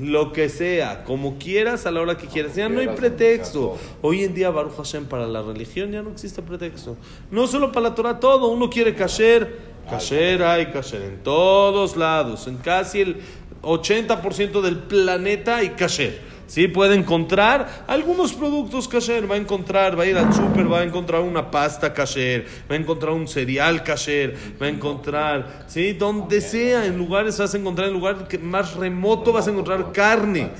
Lo 0.00 0.32
que 0.32 0.48
sea, 0.48 1.04
como 1.04 1.38
quieras, 1.38 1.86
a 1.86 1.90
la 1.90 2.00
hora 2.00 2.16
que 2.16 2.26
quieras. 2.26 2.54
Ya 2.54 2.68
no 2.68 2.80
hay 2.80 2.88
pretexto. 2.88 3.78
Hoy 4.02 4.24
en 4.24 4.34
día, 4.34 4.50
Baruch 4.50 4.76
Hashem, 4.76 5.06
para 5.06 5.26
la 5.26 5.42
religión 5.42 5.92
ya 5.92 6.02
no 6.02 6.10
existe 6.10 6.42
pretexto. 6.42 6.96
No 7.30 7.46
solo 7.46 7.72
para 7.72 7.90
la 7.90 7.94
Torah, 7.94 8.20
todo. 8.20 8.48
Uno 8.48 8.68
quiere 8.70 8.94
kasher, 8.94 9.58
kasher 9.88 10.42
hay 10.42 10.66
kasher 10.66 11.02
en 11.02 11.22
todos 11.22 11.96
lados. 11.96 12.46
En 12.46 12.56
casi 12.56 13.00
el 13.00 13.16
80% 13.62 14.60
del 14.60 14.78
planeta 14.78 15.56
hay 15.56 15.70
kasher. 15.70 16.33
Sí, 16.46 16.68
puede 16.68 16.94
encontrar 16.94 17.84
algunos 17.86 18.32
productos 18.32 18.88
kasher. 18.88 19.30
Va 19.30 19.34
a 19.34 19.38
encontrar, 19.38 19.98
va 19.98 20.04
a 20.04 20.06
ir 20.06 20.16
al 20.16 20.32
super, 20.32 20.70
va 20.70 20.80
a 20.80 20.84
encontrar 20.84 21.20
una 21.20 21.50
pasta 21.50 21.92
kasher, 21.92 22.46
va 22.70 22.74
a 22.74 22.78
encontrar 22.78 23.12
un 23.12 23.26
cereal 23.26 23.82
kasher, 23.82 24.36
va 24.60 24.66
a 24.66 24.68
encontrar, 24.68 25.64
sí, 25.66 25.92
donde 25.92 26.40
sea, 26.40 26.86
en 26.86 26.98
lugares 26.98 27.38
vas 27.38 27.54
a 27.54 27.56
encontrar, 27.56 27.88
en 27.88 27.94
lugar 27.94 28.28
más 28.42 28.74
remoto 28.74 29.32
vas 29.32 29.48
a 29.48 29.50
encontrar 29.50 29.92
carne. 29.92 30.50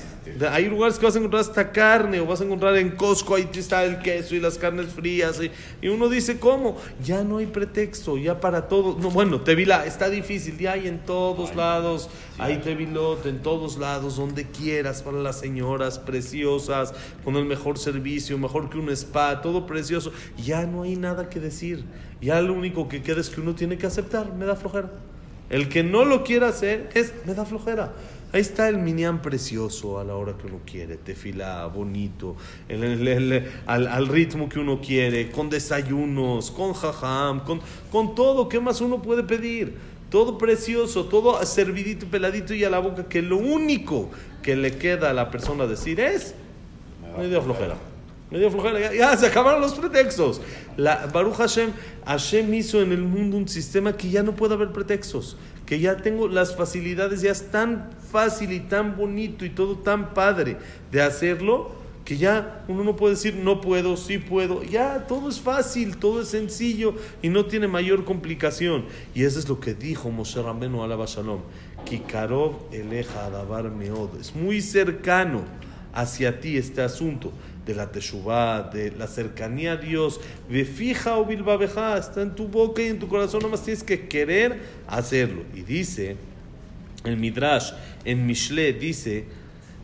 Hay 0.49 0.69
lugares 0.69 0.97
que 0.97 1.05
vas 1.05 1.15
a 1.15 1.19
encontrar 1.19 1.41
hasta 1.41 1.71
carne, 1.71 2.19
o 2.19 2.25
vas 2.25 2.41
a 2.41 2.43
encontrar 2.43 2.75
en 2.77 2.91
Costco, 2.91 3.35
ahí 3.35 3.49
está 3.53 3.83
el 3.83 3.99
queso 3.99 4.35
y 4.35 4.39
las 4.39 4.57
carnes 4.57 4.87
frías. 4.87 5.39
Y, 5.41 5.51
y 5.85 5.89
uno 5.89 6.09
dice, 6.09 6.39
¿cómo? 6.39 6.77
Ya 7.03 7.23
no 7.23 7.37
hay 7.37 7.45
pretexto, 7.45 8.17
ya 8.17 8.39
para 8.39 8.67
todo. 8.67 8.97
No, 8.99 9.11
bueno, 9.11 9.41
Tevila, 9.41 9.85
está 9.85 10.09
difícil, 10.09 10.57
ya 10.57 10.73
hay 10.73 10.87
en 10.87 10.99
todos 10.99 11.55
lados. 11.55 12.09
Hay 12.37 12.57
Tevilot 12.57 13.25
en 13.27 13.41
todos 13.41 13.77
lados, 13.77 14.17
donde 14.17 14.45
quieras, 14.45 15.01
para 15.01 15.17
las 15.17 15.39
señoras 15.39 15.99
preciosas, 15.99 16.93
con 17.23 17.35
el 17.37 17.45
mejor 17.45 17.77
servicio, 17.77 18.37
mejor 18.37 18.69
que 18.69 18.77
un 18.77 18.89
spa, 18.89 19.41
todo 19.41 19.65
precioso. 19.65 20.11
Ya 20.37 20.65
no 20.65 20.83
hay 20.83 20.97
nada 20.97 21.29
que 21.29 21.39
decir. 21.39 21.85
Ya 22.21 22.41
lo 22.41 22.53
único 22.53 22.89
que 22.89 23.01
queda 23.01 23.21
es 23.21 23.29
que 23.29 23.41
uno 23.41 23.55
tiene 23.55 23.77
que 23.77 23.87
aceptar, 23.87 24.33
me 24.33 24.45
da 24.45 24.55
flojera. 24.55 24.91
El 25.49 25.69
que 25.69 25.83
no 25.83 26.05
lo 26.05 26.23
quiera 26.23 26.47
hacer 26.49 26.89
es, 26.93 27.13
me 27.25 27.33
da 27.33 27.45
flojera. 27.45 27.93
Ahí 28.35 28.41
está 28.41 28.67
el 28.67 28.77
minyan 28.79 29.21
precioso 29.21 29.97
a 29.97 30.03
la 30.03 30.15
hora 30.15 30.33
que 30.37 30.47
uno 30.47 30.59
quiere, 30.69 30.97
tefila 30.97 31.65
bonito, 31.67 32.35
el- 32.67 32.83
el- 32.83 33.07
el- 33.07 33.51
al, 33.65 33.87
al 33.87 34.07
ritmo 34.09 34.49
que 34.49 34.59
uno 34.59 34.81
quiere, 34.81 35.31
con 35.31 35.49
desayunos, 35.49 36.51
con 36.51 36.73
jajam, 36.73 37.45
con, 37.45 37.61
con 37.89 38.13
todo. 38.13 38.49
¿Qué 38.49 38.59
más 38.59 38.81
uno 38.81 39.01
puede 39.01 39.23
pedir? 39.23 39.77
Todo 40.09 40.37
precioso, 40.37 41.05
todo 41.05 41.41
servidito, 41.45 42.07
peladito 42.07 42.53
y 42.53 42.65
a 42.65 42.69
la 42.69 42.79
boca, 42.79 43.07
que 43.07 43.21
lo 43.21 43.37
único 43.37 44.09
que 44.43 44.57
le 44.57 44.77
queda 44.77 45.11
a 45.11 45.13
la 45.13 45.31
persona 45.31 45.65
decir 45.65 46.01
es, 46.01 46.35
me 47.17 47.29
dio 47.29 47.41
flojera. 47.41 47.77
Me 48.31 48.39
dio 48.39 48.51
flojera. 48.51 48.81
Ya, 48.81 48.93
ya, 48.93 49.15
se 49.15 49.27
acabaron 49.27 49.61
los 49.61 49.75
pretextos. 49.75 50.41
La, 50.75 51.05
Baruch 51.05 51.35
Hashem, 51.35 51.69
Hashem 52.05 52.53
hizo 52.53 52.81
en 52.81 52.91
el 52.91 53.01
mundo 53.01 53.37
un 53.37 53.47
sistema 53.47 53.95
que 53.95 54.09
ya 54.09 54.23
no 54.23 54.35
puede 54.35 54.55
haber 54.55 54.73
pretextos. 54.73 55.37
Que 55.65 55.79
ya 55.79 55.97
tengo 55.97 56.27
las 56.27 56.55
facilidades, 56.55 57.21
ya 57.21 57.31
es 57.31 57.51
tan 57.51 57.89
fácil 58.11 58.51
y 58.51 58.59
tan 58.59 58.97
bonito 58.97 59.45
y 59.45 59.49
todo 59.49 59.77
tan 59.77 60.13
padre 60.13 60.57
de 60.91 61.01
hacerlo 61.01 61.71
que 62.05 62.17
ya 62.17 62.63
uno 62.67 62.83
no 62.83 62.95
puede 62.95 63.15
decir 63.15 63.35
no 63.35 63.61
puedo, 63.61 63.97
sí 63.97 64.19
puedo. 64.19 64.61
Ya 64.63 65.07
todo 65.07 65.27
es 65.27 65.39
fácil, 65.39 65.97
todo 65.97 66.21
es 66.21 66.27
sencillo 66.29 66.93
y 67.23 67.29
no 67.29 67.45
tiene 67.45 67.67
mayor 67.67 68.05
complicación. 68.05 68.85
Y 69.15 69.23
eso 69.23 69.39
es 69.39 69.49
lo 69.49 69.59
que 69.59 69.73
dijo 69.73 70.11
Moshe 70.11 70.41
Rambenu 70.41 70.83
Alaba 70.83 71.05
Shalom. 71.07 71.39
Kikarov 71.83 72.53
eleja 72.71 73.25
adabar 73.25 73.71
meod. 73.71 74.19
Es 74.19 74.35
muy 74.35 74.61
cercano 74.61 75.41
hacia 75.93 76.39
ti 76.39 76.57
este 76.57 76.83
asunto 76.83 77.31
de 77.65 77.75
la 77.75 77.91
teshuvah, 77.91 78.69
de 78.71 78.91
la 78.91 79.07
cercanía 79.07 79.73
a 79.73 79.77
Dios, 79.77 80.21
de 80.49 80.65
fija 80.65 81.17
o 81.17 81.25
bilbabeja, 81.25 81.97
está 81.97 82.21
en 82.21 82.35
tu 82.35 82.47
boca 82.47 82.81
y 82.81 82.87
en 82.87 82.99
tu 82.99 83.07
corazón, 83.07 83.41
nomás 83.41 83.63
tienes 83.63 83.83
que 83.83 84.07
querer 84.07 84.59
hacerlo. 84.87 85.43
Y 85.53 85.61
dice, 85.61 86.17
el 87.03 87.17
Midrash, 87.17 87.71
en 88.03 88.25
Mishle, 88.25 88.73
dice, 88.73 89.25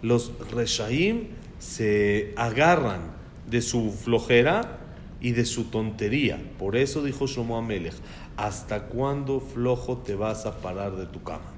los 0.02 0.32
reshaim 0.52 1.28
se 1.60 2.34
agarran 2.36 3.02
de 3.50 3.62
su 3.62 3.92
flojera 3.92 4.80
y 5.20 5.32
de 5.32 5.46
su 5.46 5.66
tontería. 5.66 6.40
Por 6.58 6.76
eso 6.76 7.04
dijo 7.04 7.28
Shlomo 7.28 7.58
Amelech, 7.58 7.94
¿hasta 8.38 8.86
cuándo 8.86 9.40
flojo 9.40 9.98
te 9.98 10.16
vas 10.16 10.46
a 10.46 10.58
parar 10.60 10.96
de 10.96 11.06
tu 11.06 11.22
cama? 11.24 11.52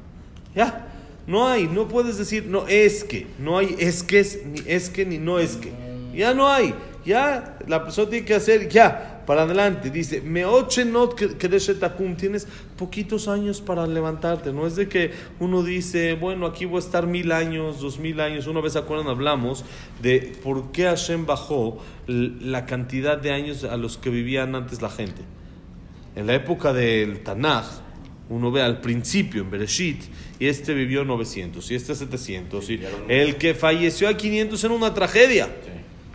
Ya, 0.55 0.87
no 1.25 1.47
hay, 1.47 1.67
no 1.67 1.87
puedes 1.87 2.17
decir, 2.17 2.45
no 2.45 2.67
es 2.67 3.03
que, 3.03 3.27
no 3.39 3.57
hay 3.57 3.75
es 3.79 4.03
que, 4.03 4.21
ni 4.45 4.61
es 4.69 4.89
que, 4.89 5.05
ni 5.05 5.17
no 5.17 5.39
es 5.39 5.55
que. 5.55 5.92
Ya 6.13 6.33
no 6.33 6.47
hay, 6.47 6.73
ya 7.05 7.57
la 7.67 7.83
persona 7.83 8.09
tiene 8.09 8.25
que 8.25 8.35
hacer, 8.35 8.69
ya, 8.69 9.23
para 9.25 9.43
adelante. 9.43 9.89
Dice, 9.89 10.21
me 10.21 10.45
oche 10.45 10.85
not 10.85 11.19
takum, 11.79 12.15
tienes 12.15 12.47
poquitos 12.77 13.27
años 13.27 13.61
para 13.61 13.87
levantarte. 13.87 14.53
No 14.53 14.67
es 14.67 14.75
de 14.75 14.87
que 14.87 15.11
uno 15.39 15.63
dice, 15.63 16.13
bueno, 16.13 16.45
aquí 16.45 16.65
voy 16.65 16.77
a 16.77 16.79
estar 16.79 17.07
mil 17.07 17.31
años, 17.31 17.81
dos 17.81 17.99
mil 17.99 18.19
años. 18.19 18.47
Una 18.47 18.61
vez, 18.61 18.73
¿se 18.73 18.79
acuerdan? 18.79 19.07
Hablamos 19.07 19.65
de 20.01 20.33
por 20.43 20.71
qué 20.71 20.83
Hashem 20.83 21.25
bajó 21.25 21.79
la 22.07 22.65
cantidad 22.65 23.17
de 23.17 23.31
años 23.31 23.63
a 23.63 23.77
los 23.77 23.97
que 23.97 24.09
vivían 24.09 24.55
antes 24.55 24.81
la 24.81 24.89
gente. 24.89 25.21
En 26.15 26.27
la 26.27 26.35
época 26.35 26.73
del 26.73 27.23
Tanaj, 27.23 27.65
uno 28.29 28.51
ve 28.51 28.61
al 28.61 28.81
principio 28.81 29.41
en 29.41 29.51
Bereshit, 29.51 30.03
y 30.39 30.47
este 30.47 30.73
vivió 30.73 31.03
900, 31.03 31.69
y 31.71 31.75
este 31.75 31.95
700, 31.95 32.69
y 32.69 32.79
el 33.09 33.35
que 33.35 33.53
falleció 33.53 34.07
a 34.07 34.15
500 34.15 34.63
era 34.63 34.73
una 34.73 34.93
tragedia. 34.93 35.49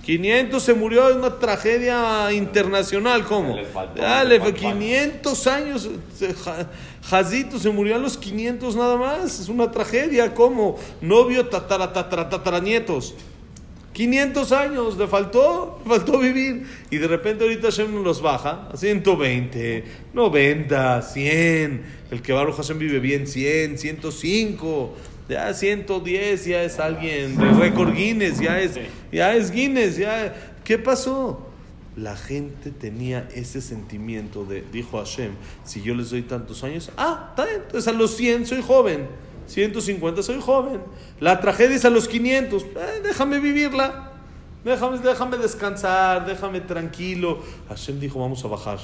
500 0.08 0.62
se 0.62 0.72
murió 0.72 1.10
en 1.10 1.18
una 1.18 1.38
tragedia 1.38 2.32
internacional, 2.32 3.26
¿cómo? 3.26 3.54
Le 3.54 3.66
faltó, 3.66 4.00
Dale, 4.00 4.38
le 4.38 4.40
fue 4.40 4.52
faltó. 4.52 4.68
500 4.70 5.46
años, 5.48 5.90
Jazito 7.02 7.58
se 7.58 7.68
murió 7.68 7.94
a 7.94 7.98
los 7.98 8.16
500 8.16 8.74
nada 8.74 8.96
más, 8.96 9.38
es 9.38 9.50
una 9.50 9.70
tragedia, 9.70 10.32
¿cómo? 10.32 10.78
No 11.02 11.26
vio 11.26 11.48
tatara, 11.48 11.92
tatara, 11.92 12.30
tataranietos. 12.30 13.16
500 13.92 14.52
años, 14.52 14.96
le 14.96 15.06
faltó, 15.08 15.78
le 15.84 15.90
faltó 15.90 16.18
vivir. 16.18 16.66
Y 16.90 16.96
de 16.96 17.06
repente 17.06 17.44
ahorita 17.44 17.66
Hashem 17.66 18.02
los 18.02 18.22
baja 18.22 18.70
a 18.72 18.78
120, 18.78 19.84
90, 20.14 21.02
100. 21.02 21.82
El 22.10 22.22
que 22.22 22.32
Baruch 22.32 22.56
Hashem 22.56 22.78
vive 22.78 22.98
bien, 22.98 23.26
100, 23.26 23.76
105. 23.76 24.94
Ya 25.28 25.52
110, 25.52 26.46
ya 26.46 26.62
es 26.62 26.78
alguien 26.78 27.36
de 27.36 27.50
récord 27.50 27.92
Guinness, 27.92 28.40
ya 28.40 28.60
es, 28.60 28.78
ya 29.12 29.34
es 29.34 29.50
Guinness, 29.50 29.98
ya... 29.98 30.54
¿Qué 30.64 30.78
pasó? 30.78 31.46
La 31.96 32.16
gente 32.16 32.70
tenía 32.70 33.28
ese 33.34 33.60
sentimiento 33.60 34.44
de, 34.44 34.64
dijo 34.72 34.98
Hashem, 34.98 35.32
si 35.64 35.82
yo 35.82 35.94
les 35.94 36.10
doy 36.10 36.22
tantos 36.22 36.62
años, 36.62 36.90
ah, 36.96 37.28
está 37.30 37.44
bien, 37.44 37.62
entonces 37.64 37.88
a 37.88 37.92
los 37.92 38.16
100 38.16 38.46
soy 38.46 38.62
joven, 38.62 39.08
150 39.46 40.22
soy 40.22 40.40
joven, 40.40 40.80
la 41.20 41.40
tragedia 41.40 41.76
es 41.76 41.84
a 41.84 41.90
los 41.90 42.06
500, 42.06 42.62
eh, 42.62 42.66
déjame 43.02 43.40
vivirla, 43.40 44.12
déjame, 44.64 44.98
déjame 44.98 45.38
descansar, 45.38 46.26
déjame 46.26 46.60
tranquilo. 46.60 47.42
Hashem 47.68 47.98
dijo, 47.98 48.20
vamos 48.20 48.44
a 48.44 48.48
bajar, 48.48 48.78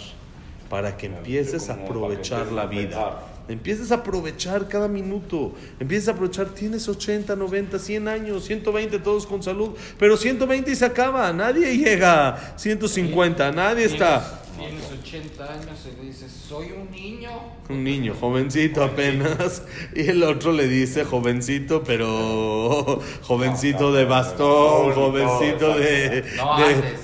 para 0.75 0.97
que 0.97 1.07
empieces 1.07 1.71
a 1.71 1.75
aprovechar 1.75 2.41
empieces 2.41 2.51
la 2.51 2.67
vida. 2.67 3.21
Empieces 3.47 3.93
a 3.93 3.97
aprovechar 3.97 4.67
cada 4.67 4.89
minuto. 4.89 5.55
Empiezas 5.79 6.09
a 6.09 6.11
aprovechar. 6.11 6.49
Tienes 6.49 6.89
80, 6.89 7.37
90, 7.37 7.79
100 7.79 8.09
años, 8.09 8.45
120, 8.45 8.99
todos 8.99 9.25
con 9.25 9.41
salud. 9.41 9.77
Pero 10.01 10.17
120 10.17 10.73
y 10.73 10.75
se 10.75 10.85
acaba. 10.85 11.33
Nadie 11.33 11.79
llega 11.79 12.31
a 12.31 12.59
150. 12.59 13.53
Nadie 13.53 13.85
está. 13.85 14.44
Tienes 14.59 14.85
80 15.03 15.45
años 15.45 15.79
y 15.85 16.01
le 16.01 16.09
dices, 16.11 16.31
soy 16.49 16.67
un 16.73 16.91
niño. 16.91 17.31
Un 17.69 17.83
niño, 17.83 18.15
jovencito 18.19 18.83
apenas. 18.85 19.63
Y 19.95 20.09
el 20.09 20.23
otro 20.23 20.53
le 20.53 20.67
dice 20.69 21.05
jovencito, 21.05 21.83
pero 21.85 23.01
jovencito 23.23 23.93
de 23.93 24.05
bastón, 24.05 24.93
jovencito 24.93 25.75
de, 25.77 26.23
de 26.23 26.25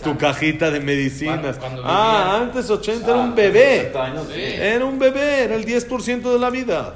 tu 0.03 0.17
cajita 0.17 0.71
de 0.71 0.81
medicinas. 0.81 1.59
Ah, 1.85 2.39
antes 2.43 2.69
80 2.71 3.07
era 3.11 3.21
un 3.21 3.35
bebé. 3.35 3.77
60 3.93 4.05
años, 4.05 4.27
sí. 4.33 4.41
Era 4.41 4.85
un 4.85 4.99
bebé, 4.99 5.45
era 5.45 5.55
el 5.55 5.65
10% 5.67 6.33
de 6.33 6.39
la 6.39 6.51
vida. 6.51 6.95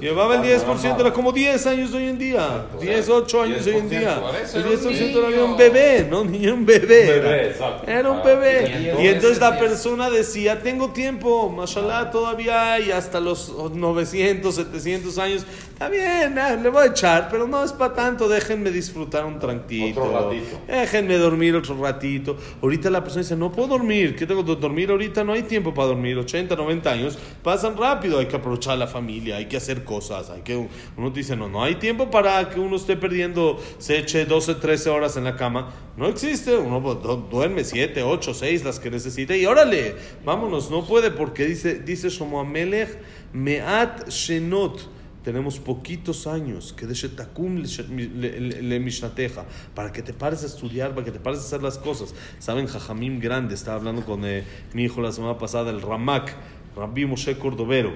Llevaba 0.00 0.34
el 0.36 0.40
80 0.40 0.66
10%, 0.66 1.00
era 1.00 1.12
como 1.12 1.32
10 1.32 1.66
años 1.66 1.92
hoy 1.94 2.04
en 2.04 2.18
día. 2.18 2.44
Exacto. 2.44 2.78
10, 2.80 3.08
8 3.08 3.42
años 3.42 3.66
hoy 3.66 3.74
en 3.76 3.86
10%, 3.86 3.88
día. 3.88 4.22
El 4.54 4.60
era 4.60 4.68
un 4.70 4.76
10% 4.76 5.28
era 5.32 5.44
un 5.44 5.56
bebé, 5.56 6.06
no 6.10 6.24
niño, 6.24 6.54
un 6.54 6.66
bebé. 6.66 7.06
Bebé, 7.06 7.54
era. 7.86 8.10
un 8.10 8.18
Ah, 8.18 8.22
bebé. 8.22 8.94
y 9.02 9.06
entonces 9.08 9.38
la 9.40 9.50
es- 9.50 9.60
persona 9.96 10.10
decía, 10.10 10.60
tengo 10.60 10.90
tiempo, 10.90 11.48
mashallah, 11.50 12.10
todavía 12.10 12.72
hay 12.72 12.90
hasta 12.90 13.20
los 13.20 13.52
900, 13.72 14.54
700 14.54 15.18
años. 15.18 15.46
Está 15.72 15.88
bien, 15.88 16.38
ah, 16.38 16.56
le 16.56 16.68
voy 16.68 16.84
a 16.84 16.86
echar, 16.86 17.28
pero 17.30 17.46
no 17.46 17.62
es 17.64 17.72
para 17.72 17.94
tanto, 17.94 18.28
déjenme 18.28 18.70
disfrutar 18.70 19.24
un 19.24 19.38
tranquilo. 19.38 20.02
Otro 20.02 20.30
ratito. 20.30 20.60
Déjenme 20.66 21.16
dormir 21.18 21.54
otro 21.56 21.76
ratito. 21.80 22.36
Ahorita 22.62 22.90
la 22.90 23.02
persona 23.02 23.22
dice, 23.22 23.36
no 23.36 23.50
puedo 23.52 23.68
dormir. 23.68 24.16
¿Qué 24.16 24.26
tengo 24.26 24.44
que 24.44 24.54
dormir 24.56 24.90
ahorita? 24.90 25.22
No 25.24 25.32
hay 25.32 25.42
tiempo 25.42 25.72
para 25.74 25.88
dormir. 25.88 26.16
80, 26.18 26.54
90 26.56 26.90
años 26.90 27.18
pasan 27.42 27.76
rápido. 27.76 28.18
Hay 28.18 28.26
que 28.26 28.36
aprovechar 28.36 28.78
la 28.78 28.86
familia, 28.86 29.36
hay 29.36 29.46
que 29.46 29.56
hacer 29.56 29.84
cosas. 29.84 30.30
Hay 30.30 30.42
que... 30.42 30.68
Uno 30.96 31.10
dice, 31.10 31.36
no, 31.36 31.48
no 31.48 31.62
hay 31.62 31.76
tiempo 31.76 32.10
para 32.10 32.48
que 32.50 32.58
uno 32.60 32.76
esté 32.76 32.96
perdiendo, 32.96 33.60
se 33.78 33.98
eche 33.98 34.24
12, 34.26 34.56
13 34.56 34.90
horas 34.90 35.16
en 35.16 35.24
la 35.24 35.36
cama. 35.36 35.72
No 35.96 36.06
existe. 36.08 36.56
Uno 36.56 36.82
pues, 36.82 37.02
du- 37.02 37.26
duerme 37.30 37.64
7, 37.64 38.02
8, 38.02 38.32
6, 38.34 38.64
las 38.64 38.78
que 38.78 38.90
necesite. 38.90 39.36
Y 39.38 39.46
órale, 39.46 39.83
vámonos. 40.24 40.70
No 40.70 40.84
puede 40.86 41.10
porque 41.10 41.46
dice, 41.46 41.80
dice 41.80 42.08
Shlomo 42.08 42.40
Amelech, 42.40 42.98
Meat 43.32 44.08
Shenot. 44.08 44.94
Tenemos 45.24 45.58
poquitos 45.58 46.26
años 46.26 46.74
que 46.74 46.86
de 46.86 46.92
Shetakum 46.92 47.62
le, 47.62 48.78
Mishnateja, 48.78 49.46
para 49.74 49.90
que 49.90 50.02
te 50.02 50.12
pares 50.12 50.42
a 50.42 50.46
estudiar, 50.46 50.94
para 50.94 51.06
que 51.06 51.12
te 51.12 51.18
pares 51.18 51.40
a 51.40 51.42
hacer 51.42 51.62
las 51.62 51.78
cosas. 51.78 52.14
Saben, 52.38 52.66
Jajamim 52.66 53.20
Grande, 53.20 53.54
estaba 53.54 53.78
hablando 53.78 54.04
con 54.04 54.26
eh, 54.26 54.44
mi 54.74 54.84
hijo 54.84 55.00
la 55.00 55.12
semana 55.12 55.38
pasada, 55.38 55.70
el 55.70 55.80
Ramak, 55.80 56.36
Rabbi 56.76 57.06
Moshe 57.06 57.38
Cordovero. 57.38 57.94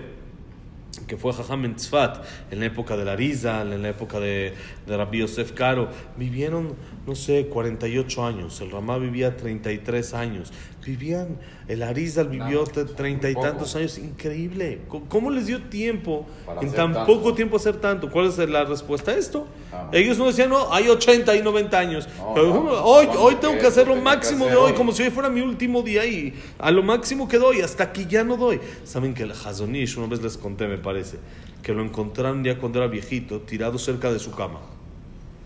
que 1.07 1.18
fue 1.18 1.35
Jajam 1.35 1.66
en 1.66 1.76
Tzfat, 1.76 2.25
en 2.50 2.61
la 2.61 2.66
época 2.66 2.97
de 2.97 3.04
la 3.04 3.14
Rizal, 3.14 3.75
en 3.75 3.83
la 3.83 3.90
época 3.90 4.21
de, 4.21 4.54
de 4.87 4.97
Rabbi 4.97 5.18
Yosef 5.18 5.52
Caro, 5.52 5.90
vivieron, 6.16 6.76
no 7.09 7.15
sé, 7.15 7.47
48 7.47 8.27
años, 8.27 8.61
el 8.61 8.71
Ramá 8.71 8.99
vivía 8.99 9.35
33 9.35 10.12
años, 10.12 10.53
vivían, 10.85 11.38
el 11.67 11.83
Arizal 11.83 12.29
vivió 12.29 12.65
treinta 12.65 13.31
y 13.31 13.35
tantos 13.35 13.75
años, 13.77 13.97
increíble. 13.97 14.81
¿Cómo 15.09 15.31
les 15.31 15.47
dio 15.47 15.62
tiempo 15.62 16.27
Para 16.45 16.61
en 16.61 16.71
tan 16.71 16.93
tanto. 16.93 17.07
poco 17.07 17.33
tiempo 17.33 17.57
hacer 17.57 17.77
tanto? 17.77 18.11
¿Cuál 18.11 18.27
es 18.27 18.37
la 18.37 18.65
respuesta 18.67 19.12
a 19.12 19.15
esto? 19.15 19.47
Ah. 19.73 19.88
Ellos 19.91 20.19
no 20.19 20.27
decían, 20.27 20.50
no, 20.50 20.71
hay 20.71 20.88
80 20.88 21.35
y 21.35 21.43
90 21.43 21.79
años. 21.79 22.09
No, 22.19 22.35
Pero, 22.35 22.47
no, 22.62 22.73
hoy, 22.85 23.09
hoy 23.19 23.37
tengo 23.37 23.57
que 23.59 23.67
hacer 23.67 23.88
lo 23.88 23.97
máximo 23.97 24.45
de 24.45 24.57
hoy. 24.57 24.75
como 24.75 24.93
si 24.93 25.03
hoy 25.03 25.11
fuera 25.11 25.31
mi 25.31 25.41
último 25.41 25.81
día 25.81 26.05
y 26.05 26.35
a 26.59 26.71
lo 26.71 26.83
máximo 26.83 27.27
que 27.27 27.38
doy, 27.38 27.62
hasta 27.62 27.85
aquí 27.85 28.07
ya 28.07 28.23
no 28.23 28.37
doy. 28.37 28.61
Saben 28.85 29.15
que 29.15 29.23
el 29.23 29.33
Hazonish, 29.33 29.97
una 29.97 30.09
vez 30.09 30.21
les 30.23 30.37
conté, 30.37 30.69
me 30.69 30.77
parece, 30.77 31.17
que 31.62 31.73
lo 31.73 31.83
encontraron 31.83 32.45
ya 32.45 32.59
cuando 32.59 32.81
era 32.81 32.87
viejito, 32.88 33.41
tirado 33.41 33.79
cerca 33.79 34.12
de 34.12 34.19
su 34.19 34.31
cama, 34.33 34.61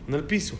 en 0.09 0.15
el 0.15 0.25
piso. 0.25 0.57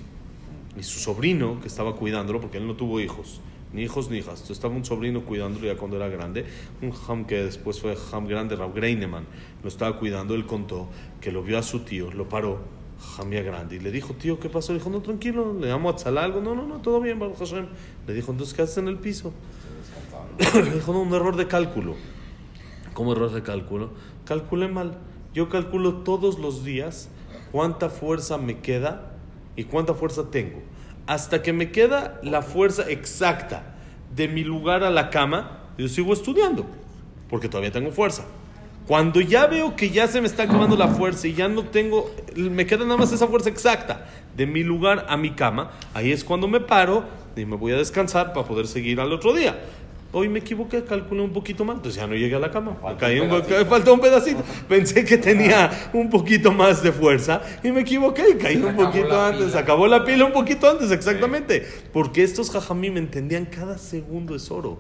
Y 0.79 0.83
su 0.83 0.99
sobrino, 0.99 1.61
que 1.61 1.69
estaba 1.69 1.97
cuidándolo, 1.97 2.41
porque 2.41 2.59
él 2.59 2.67
no 2.67 2.75
tuvo 2.75 3.01
hijos, 3.01 3.41
ni 3.73 3.83
hijos 3.83 4.11
ni 4.11 4.19
hijas, 4.19 4.35
entonces 4.35 4.57
estaba 4.57 4.75
un 4.75 4.85
sobrino 4.85 5.25
cuidándolo 5.25 5.67
ya 5.67 5.77
cuando 5.77 5.97
era 5.97 6.09
grande, 6.09 6.47
un 6.81 6.93
ham 7.09 7.27
que 7.27 7.43
después 7.43 7.81
fue 7.81 7.97
ham 8.13 8.27
grande, 8.27 8.57
Rav 8.57 8.75
Greineman, 8.75 9.27
lo 9.63 9.69
estaba 9.69 9.99
cuidando, 9.99 10.35
él 10.35 10.47
contó 10.47 10.89
que 11.21 11.33
lo 11.33 11.43
vio 11.43 11.59
a 11.59 11.63
su 11.63 11.81
tío, 11.81 12.11
lo 12.11 12.29
paró, 12.29 12.61
ham 13.19 13.31
ya 13.31 13.43
grande, 13.43 13.77
y 13.77 13.79
le 13.81 13.91
dijo, 13.91 14.15
tío, 14.15 14.39
¿qué 14.41 14.49
pasó? 14.49 14.73
Le 14.73 14.79
dijo, 14.79 14.91
no, 14.91 15.01
tranquilo, 15.01 15.55
le 15.59 15.69
llamo 15.69 15.91
a 15.91 15.97
Tzala 15.97 16.25
algo, 16.25 16.41
no, 16.41 16.55
no, 16.55 16.67
no, 16.67 16.81
todo 16.81 17.01
bien, 17.01 17.19
Baruch 17.19 17.39
Hashem. 17.39 17.67
Le 18.07 18.15
dijo, 18.15 18.33
entonces, 18.33 18.55
¿qué 18.55 18.63
haces 18.63 18.79
en 18.79 18.89
el 18.89 18.99
piso? 18.99 19.33
Le 20.55 20.71
dijo, 20.71 20.93
no, 20.93 21.03
un 21.03 21.13
error 21.13 21.37
de 21.37 21.47
cálculo. 21.47 21.95
¿Cómo 22.95 23.13
error 23.13 23.33
de 23.33 23.43
cálculo? 23.43 23.91
Calculé 24.25 24.69
mal. 24.69 24.99
Yo 25.35 25.49
calculo 25.49 25.99
todos 25.99 26.39
los 26.39 26.65
días 26.65 27.09
cuánta 27.53 27.89
fuerza 27.89 28.37
me 28.37 28.59
queda 28.61 29.12
y 29.57 29.65
cuánta 29.65 29.95
fuerza 29.95 30.31
tengo. 30.31 30.63
Hasta 31.07 31.43
que 31.43 31.53
me 31.53 31.71
queda 31.71 32.21
la 32.23 32.43
fuerza 32.43 32.89
exacta 32.89 33.75
de 34.15 34.29
mi 34.29 34.45
lugar 34.45 34.85
a 34.85 34.91
la 34.91 35.11
cama, 35.11 35.61
yo 35.79 35.89
sigo 35.89 36.13
estudiando, 36.13 36.67
porque 37.29 37.49
todavía 37.49 37.73
tengo 37.73 37.91
fuerza. 37.91 38.25
Cuando 38.87 39.21
ya 39.21 39.47
veo 39.47 39.77
que 39.77 39.91
ya 39.91 40.09
se 40.09 40.21
me 40.21 40.27
está 40.27 40.43
acabando 40.43 40.77
la 40.77 40.89
fuerza 40.89 41.29
y 41.29 41.35
ya 41.35 41.49
no 41.49 41.65
tengo, 41.65 42.11
me 42.37 42.67
queda 42.67 42.85
nada 42.85 42.97
más 42.97 43.13
esa 43.13 43.29
fuerza 43.29 43.49
exacta 43.49 44.07
de 44.37 44.47
mi 44.47 44.65
lugar 44.65 45.07
a 45.09 45.17
mi 45.17 45.31
cama, 45.31 45.71
ahí 45.95 46.11
es 46.11 46.25
cuando 46.25 46.49
me 46.49 46.61
paro 46.61 47.05
y 47.37 47.45
me 47.45 47.57
voy 47.57 47.73
a 47.73 47.77
descansar 47.77 48.33
para 48.33 48.47
poder 48.47 48.67
seguir 48.67 49.01
al 49.01 49.13
otro 49.13 49.33
día. 49.35 49.59
Hoy 50.15 50.29
me 50.29 50.41
equivoqué, 50.41 50.85
calculé 50.85 51.23
un 51.23 51.33
poquito 51.33 51.65
mal, 51.65 51.77
entonces 51.77 51.99
ya 51.99 52.07
no 52.07 52.15
llegué 52.15 52.35
a 52.35 52.39
la 52.39 52.51
cama. 52.51 52.77
Falta 52.83 52.99
caí 53.07 53.19
un 53.19 53.31
pedacito. 53.31 53.65
faltó 53.67 53.95
un 53.95 54.01
pedacito. 54.01 54.43
Pensé 54.69 55.07
que 55.07 55.17
tenía 55.17 55.71
un 55.95 56.11
poquito 56.11 56.53
más 56.53 56.83
de 56.83 56.93
fuerza 56.93 57.41
y 57.65 57.71
me 57.73 57.81
equivoqué 57.81 58.25
y 58.33 58.35
caí 58.37 58.57
un 58.57 58.77
poquito 58.77 59.19
antes. 59.19 59.47
pila. 59.47 59.59
Acabó 59.61 59.87
la 59.87 60.05
pila 60.05 60.27
un 60.27 60.33
poquito 60.33 60.69
antes, 60.71 60.91
exactamente. 60.91 61.67
Porque 61.95 62.23
estos 62.23 62.51
jajamí 62.51 62.91
me 62.91 62.99
entendían 63.01 63.47
cada 63.47 63.79
segundo 63.79 64.37
es 64.37 64.51
oro. 64.51 64.79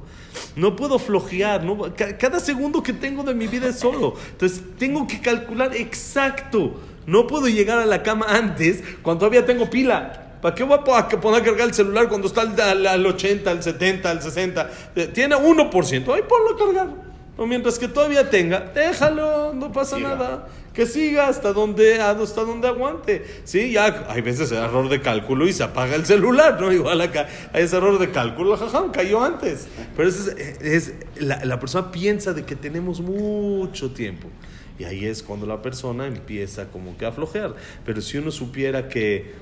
No 0.54 0.76
puedo 0.76 0.98
flojear, 0.98 1.64
no, 1.64 1.78
ca- 1.96 2.18
cada 2.18 2.38
segundo 2.38 2.82
que 2.82 2.92
tengo 2.92 3.22
de 3.22 3.32
mi 3.32 3.46
vida 3.46 3.68
es 3.70 3.82
oro. 3.84 4.12
Entonces 4.32 4.62
tengo 4.78 5.06
que 5.06 5.18
calcular 5.20 5.74
exacto. 5.74 6.74
No 7.06 7.26
puedo 7.26 7.48
llegar 7.48 7.78
a 7.78 7.86
la 7.86 8.02
cama 8.02 8.26
antes 8.28 8.84
cuando 9.02 9.20
todavía 9.20 9.46
tengo 9.46 9.70
pila. 9.70 10.21
¿Para 10.42 10.54
qué 10.54 10.64
voy 10.64 10.74
a 10.76 10.84
po- 10.84 10.94
a 10.96 11.08
poner 11.08 11.40
a 11.40 11.44
cargar 11.44 11.68
el 11.68 11.74
celular 11.74 12.08
cuando 12.08 12.26
está 12.26 12.42
al, 12.42 12.60
al- 12.60 12.86
al 12.86 13.06
80, 13.06 13.50
al 13.50 13.62
70, 13.62 14.10
al 14.10 14.20
60? 14.20 14.70
Eh, 14.96 15.06
Tiene 15.14 15.36
1%. 15.36 16.14
Ahí 16.14 16.22
ponlo 16.28 16.54
a 16.54 16.58
cargar. 16.58 17.12
O 17.38 17.46
mientras 17.46 17.78
que 17.78 17.88
todavía 17.88 18.28
tenga, 18.28 18.60
déjalo, 18.74 19.54
no 19.54 19.72
pasa 19.72 19.96
Siga. 19.96 20.08
nada. 20.10 20.48
Que 20.74 20.84
siga 20.86 21.28
hasta 21.28 21.52
donde, 21.52 22.00
hasta 22.00 22.44
donde 22.44 22.66
aguante. 22.68 23.24
Sí, 23.44 23.72
ya 23.72 24.06
hay 24.08 24.20
veces 24.22 24.52
error 24.52 24.88
de 24.88 25.00
cálculo 25.00 25.46
y 25.46 25.52
se 25.52 25.62
apaga 25.62 25.94
el 25.96 26.04
celular, 26.06 26.60
¿no? 26.60 26.70
Igual 26.72 27.00
acá 27.00 27.28
hay 27.52 27.64
ese 27.64 27.76
error 27.76 27.98
de 27.98 28.10
cálculo, 28.10 28.56
jajam, 28.56 28.90
cayó 28.90 29.22
antes. 29.22 29.66
Pero 29.96 30.08
es, 30.08 30.26
es- 30.28 30.92
la, 31.16 31.42
la 31.44 31.58
persona 31.60 31.90
piensa 31.90 32.32
de 32.32 32.44
que 32.44 32.56
tenemos 32.56 33.00
mucho 33.00 33.92
tiempo. 33.92 34.28
Y 34.78 34.84
ahí 34.84 35.04
es 35.06 35.22
cuando 35.22 35.46
la 35.46 35.60
persona 35.62 36.06
empieza 36.06 36.66
como 36.68 36.96
que 36.96 37.06
a 37.06 37.12
flojear. 37.12 37.54
Pero 37.84 38.00
si 38.00 38.18
uno 38.18 38.30
supiera 38.30 38.88
que 38.88 39.34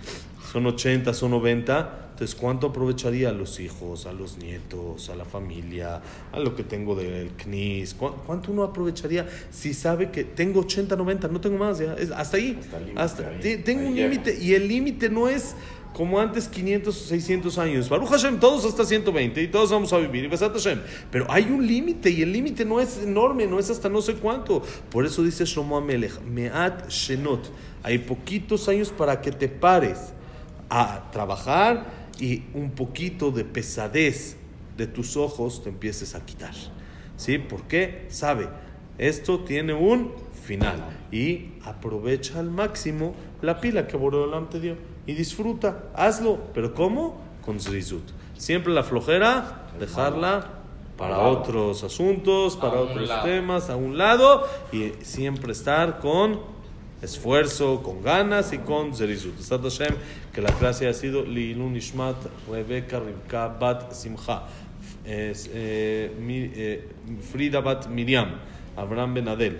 son 0.50 0.66
80, 0.66 1.12
son 1.14 1.30
90, 1.32 2.08
entonces 2.12 2.34
¿cuánto 2.38 2.66
aprovecharía 2.68 3.28
a 3.30 3.32
los 3.32 3.60
hijos, 3.60 4.06
a 4.06 4.12
los 4.12 4.36
nietos, 4.38 5.08
a 5.08 5.14
la 5.16 5.24
familia, 5.24 6.00
a 6.32 6.38
lo 6.40 6.54
que 6.56 6.64
tengo 6.64 6.94
del 6.94 7.30
CNIS? 7.36 7.94
¿Cu- 7.94 8.12
¿Cuánto 8.26 8.50
uno 8.52 8.62
aprovecharía 8.64 9.26
si 9.50 9.72
sabe 9.74 10.10
que 10.10 10.24
tengo 10.24 10.60
80, 10.60 10.96
90, 10.96 11.28
no 11.28 11.40
tengo 11.40 11.56
más 11.58 11.78
ya? 11.78 11.94
Es 11.94 12.10
hasta 12.10 12.36
ahí. 12.36 12.58
Hasta 12.60 12.76
el 12.78 12.82
límite, 12.84 13.00
Hasta, 13.02 13.28
ahí. 13.28 13.38
te- 13.40 13.58
tengo 13.58 13.80
Ahí 13.82 13.88
un 13.88 13.96
límite 13.96 14.38
y 14.40 14.54
el 14.54 14.68
límite 14.68 15.08
no 15.08 15.28
es 15.28 15.54
como 15.94 16.20
antes 16.20 16.46
500 16.48 16.96
o 16.96 17.04
600 17.08 17.58
años. 17.58 17.88
Baruch 17.88 18.08
Hashem, 18.10 18.38
todos 18.38 18.64
hasta 18.64 18.84
120 18.84 19.42
y 19.42 19.48
todos 19.48 19.70
vamos 19.70 19.92
a 19.92 19.98
vivir. 19.98 20.24
Y 20.24 20.28
Besat 20.28 20.52
Hashem. 20.52 20.80
Pero 21.10 21.26
hay 21.30 21.44
un 21.44 21.66
límite 21.66 22.10
y 22.10 22.22
el 22.22 22.32
límite 22.32 22.64
no 22.64 22.80
es 22.80 22.98
enorme, 23.02 23.46
no 23.46 23.58
es 23.58 23.70
hasta 23.70 23.88
no 23.88 24.00
sé 24.02 24.14
cuánto. 24.14 24.62
Por 24.90 25.06
eso 25.06 25.22
dice 25.22 25.44
Shlomo 25.46 25.76
Amelech, 25.78 26.20
Meat 26.22 26.88
Shenot. 26.90 27.50
Hay 27.82 27.98
poquitos 27.98 28.68
años 28.68 28.90
para 28.90 29.20
que 29.22 29.32
te 29.32 29.48
pares 29.48 30.12
a 30.70 31.10
trabajar 31.10 31.86
y 32.18 32.44
un 32.54 32.70
poquito 32.70 33.30
de 33.30 33.44
pesadez 33.44 34.36
de 34.76 34.86
tus 34.86 35.16
ojos 35.16 35.62
te 35.62 35.68
empieces 35.68 36.14
a 36.14 36.24
quitar. 36.24 36.54
¿Sí? 37.16 37.38
¿Por 37.38 37.64
qué? 37.64 38.06
Sabe, 38.08 38.48
esto 38.96 39.40
tiene 39.40 39.74
un 39.74 40.12
final 40.42 40.84
y 41.12 41.50
aprovecha 41.64 42.38
al 42.38 42.50
máximo 42.50 43.14
la 43.42 43.60
pila 43.60 43.86
que 43.86 43.96
Boreolam 43.96 44.48
te 44.48 44.60
dio 44.60 44.76
y 45.06 45.14
disfruta, 45.14 45.90
hazlo, 45.94 46.38
pero 46.54 46.74
¿cómo? 46.74 47.20
Con 47.44 47.60
zrizut. 47.60 48.04
Siempre 48.36 48.72
la 48.72 48.82
flojera, 48.82 49.66
dejarla 49.78 50.60
para 50.96 51.18
otros 51.20 51.82
asuntos, 51.82 52.56
para 52.56 52.80
otros 52.80 53.10
temas, 53.24 53.70
a 53.70 53.76
un 53.76 53.96
lado 53.96 54.46
y 54.70 54.92
siempre 55.02 55.52
estar 55.52 55.98
con 55.98 56.40
esfuerzo, 57.02 57.82
con 57.82 58.02
ganas 58.02 58.52
y 58.52 58.58
con 58.58 58.94
zerizut. 58.94 59.34
Hashem, 59.40 59.94
que 60.32 60.40
la 60.40 60.52
clase 60.52 60.88
ha 60.88 60.94
sido 60.94 61.24
Liilun 61.24 61.76
Ishmat 61.76 62.16
Rebecca 62.50 63.00
Rivka 63.00 63.48
Bat 63.48 63.92
Simcha, 63.92 64.44
eh, 65.04 65.32
eh, 65.52 66.88
Frida 67.32 67.60
Bat 67.60 67.88
Miriam, 67.88 68.28
Abraham 68.76 69.14
Ben 69.14 69.28
Adel, 69.28 69.58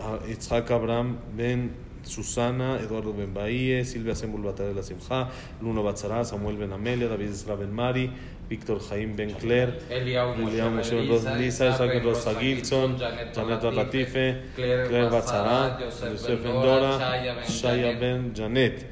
ah, 0.00 0.18
Yitzhak 0.26 0.70
Abraham 0.70 1.18
Ben 1.36 1.70
Susana, 2.02 2.78
Eduardo 2.80 3.12
Ben 3.12 3.32
Bahía, 3.32 3.84
Silvia 3.84 4.14
Sembul 4.14 4.42
Batarel 4.42 4.74
La 4.74 4.82
Simcha, 4.82 5.28
Luna 5.60 5.82
Batzara, 5.82 6.24
Samuel 6.24 6.56
Ben 6.56 6.72
Amelia, 6.72 7.08
David 7.08 7.30
Isra 7.30 7.56
Ben 7.56 7.72
Mari, 7.72 8.10
Víctor 8.50 8.80
Jaim 8.80 9.14
Ben 9.16 9.30
Claire, 9.30 9.78
Eliyahu 9.88 10.34
Eliyahu 10.42 10.70
Moshe 10.74 11.46
Isaac 11.46 11.78
Ben 11.78 12.02
Rosa 12.02 12.34
Gilson, 12.34 12.98
Janet 12.98 13.36
Latife, 13.36 13.70
Latife, 13.76 14.42
Claire 14.56 15.08
Batzara, 15.08 15.78
Yosef 15.80 16.10
Yosef 16.10 16.42
Ben 16.42 16.42
Ben 16.42 16.52
Dora, 16.52 16.80
Dora, 16.90 17.44
Shaya 17.46 18.00
Ben 18.00 18.34
Janet. 18.34 18.86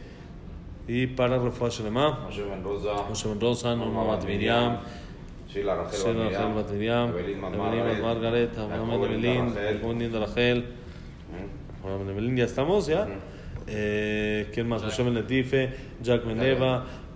Y 0.86 1.08
para 1.08 1.38
Refuah 1.38 1.70
Shelema, 1.70 2.20
Moshe 2.28 2.44
Ben 3.28 3.40
Rosa, 3.40 3.74
Norma 3.74 4.04
Bat 4.04 4.24
Miriam, 4.26 4.78
Sheila 5.52 5.74
Rachel 5.74 6.00
Sheila 6.00 6.24
Rachel 6.30 6.54
Bat 6.54 6.70
Miriam, 6.70 7.08
Evelyn 7.10 7.40
Bat 7.40 7.54
Evelyn 7.54 7.84
Bat 7.84 8.00
Margaret, 8.00 8.58
Abraham 8.58 8.88
Ben 8.88 9.02
Evelyn, 9.02 9.54
Jacob 9.54 9.98
Ben 9.98 10.20
Rachel, 10.20 10.64
Abraham 11.82 11.98
Ben 12.06 12.10
Evelyn, 12.10 12.36
ya 12.36 12.44
estamos, 12.44 12.86
¿ya? 12.86 13.02
Ujú. 13.02 13.12
Eh, 13.66 14.46
¿Quién 14.54 14.68
más? 14.68 14.84
Moshe 14.84 15.02
Ben 15.02 15.14
Letife, 15.14 15.70
Jack 16.00 16.24
Ben 16.24 16.38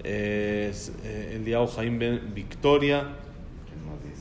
Eh, 0.05 0.73
eh, 1.05 1.37
Eliyahu 1.37 1.67
Jaim 1.69 1.99
Ben 1.99 2.35
Victoria, 2.35 3.07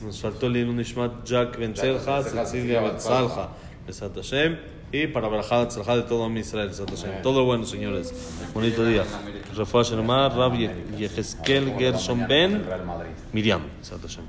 nos 0.02 0.20
faltó 0.20 0.46
el 0.46 0.56
Ilun 0.56 0.80
Ishmat 0.80 1.24
Jack 1.24 1.58
Ben 1.58 1.74
Selja, 1.76 2.22
Cecilia 2.22 2.80
Ben 2.80 3.00
Salja. 3.00 3.34
Salja, 3.34 3.48
Besat 3.86 4.14
Hashem, 4.14 4.58
y 4.92 5.06
para 5.08 5.28
Barajat 5.28 5.70
Salja 5.72 5.96
de 5.96 6.02
todo 6.02 6.30
Israel, 6.36 6.68
Besat 6.68 6.88
Hashem. 6.88 7.22
Todo 7.22 7.44
bueno, 7.44 7.66
señores. 7.66 8.12
Bonito 8.54 8.84
día. 8.84 9.04
Refuah 9.56 9.82
Shelema, 9.82 10.28
Rab 10.28 10.54
Yehezkel 10.54 11.76
Gershon 11.76 12.26
Ben. 12.28 12.62
Miriam, 13.32 13.62
Besat 13.80 14.02
Hashem. 14.02 14.24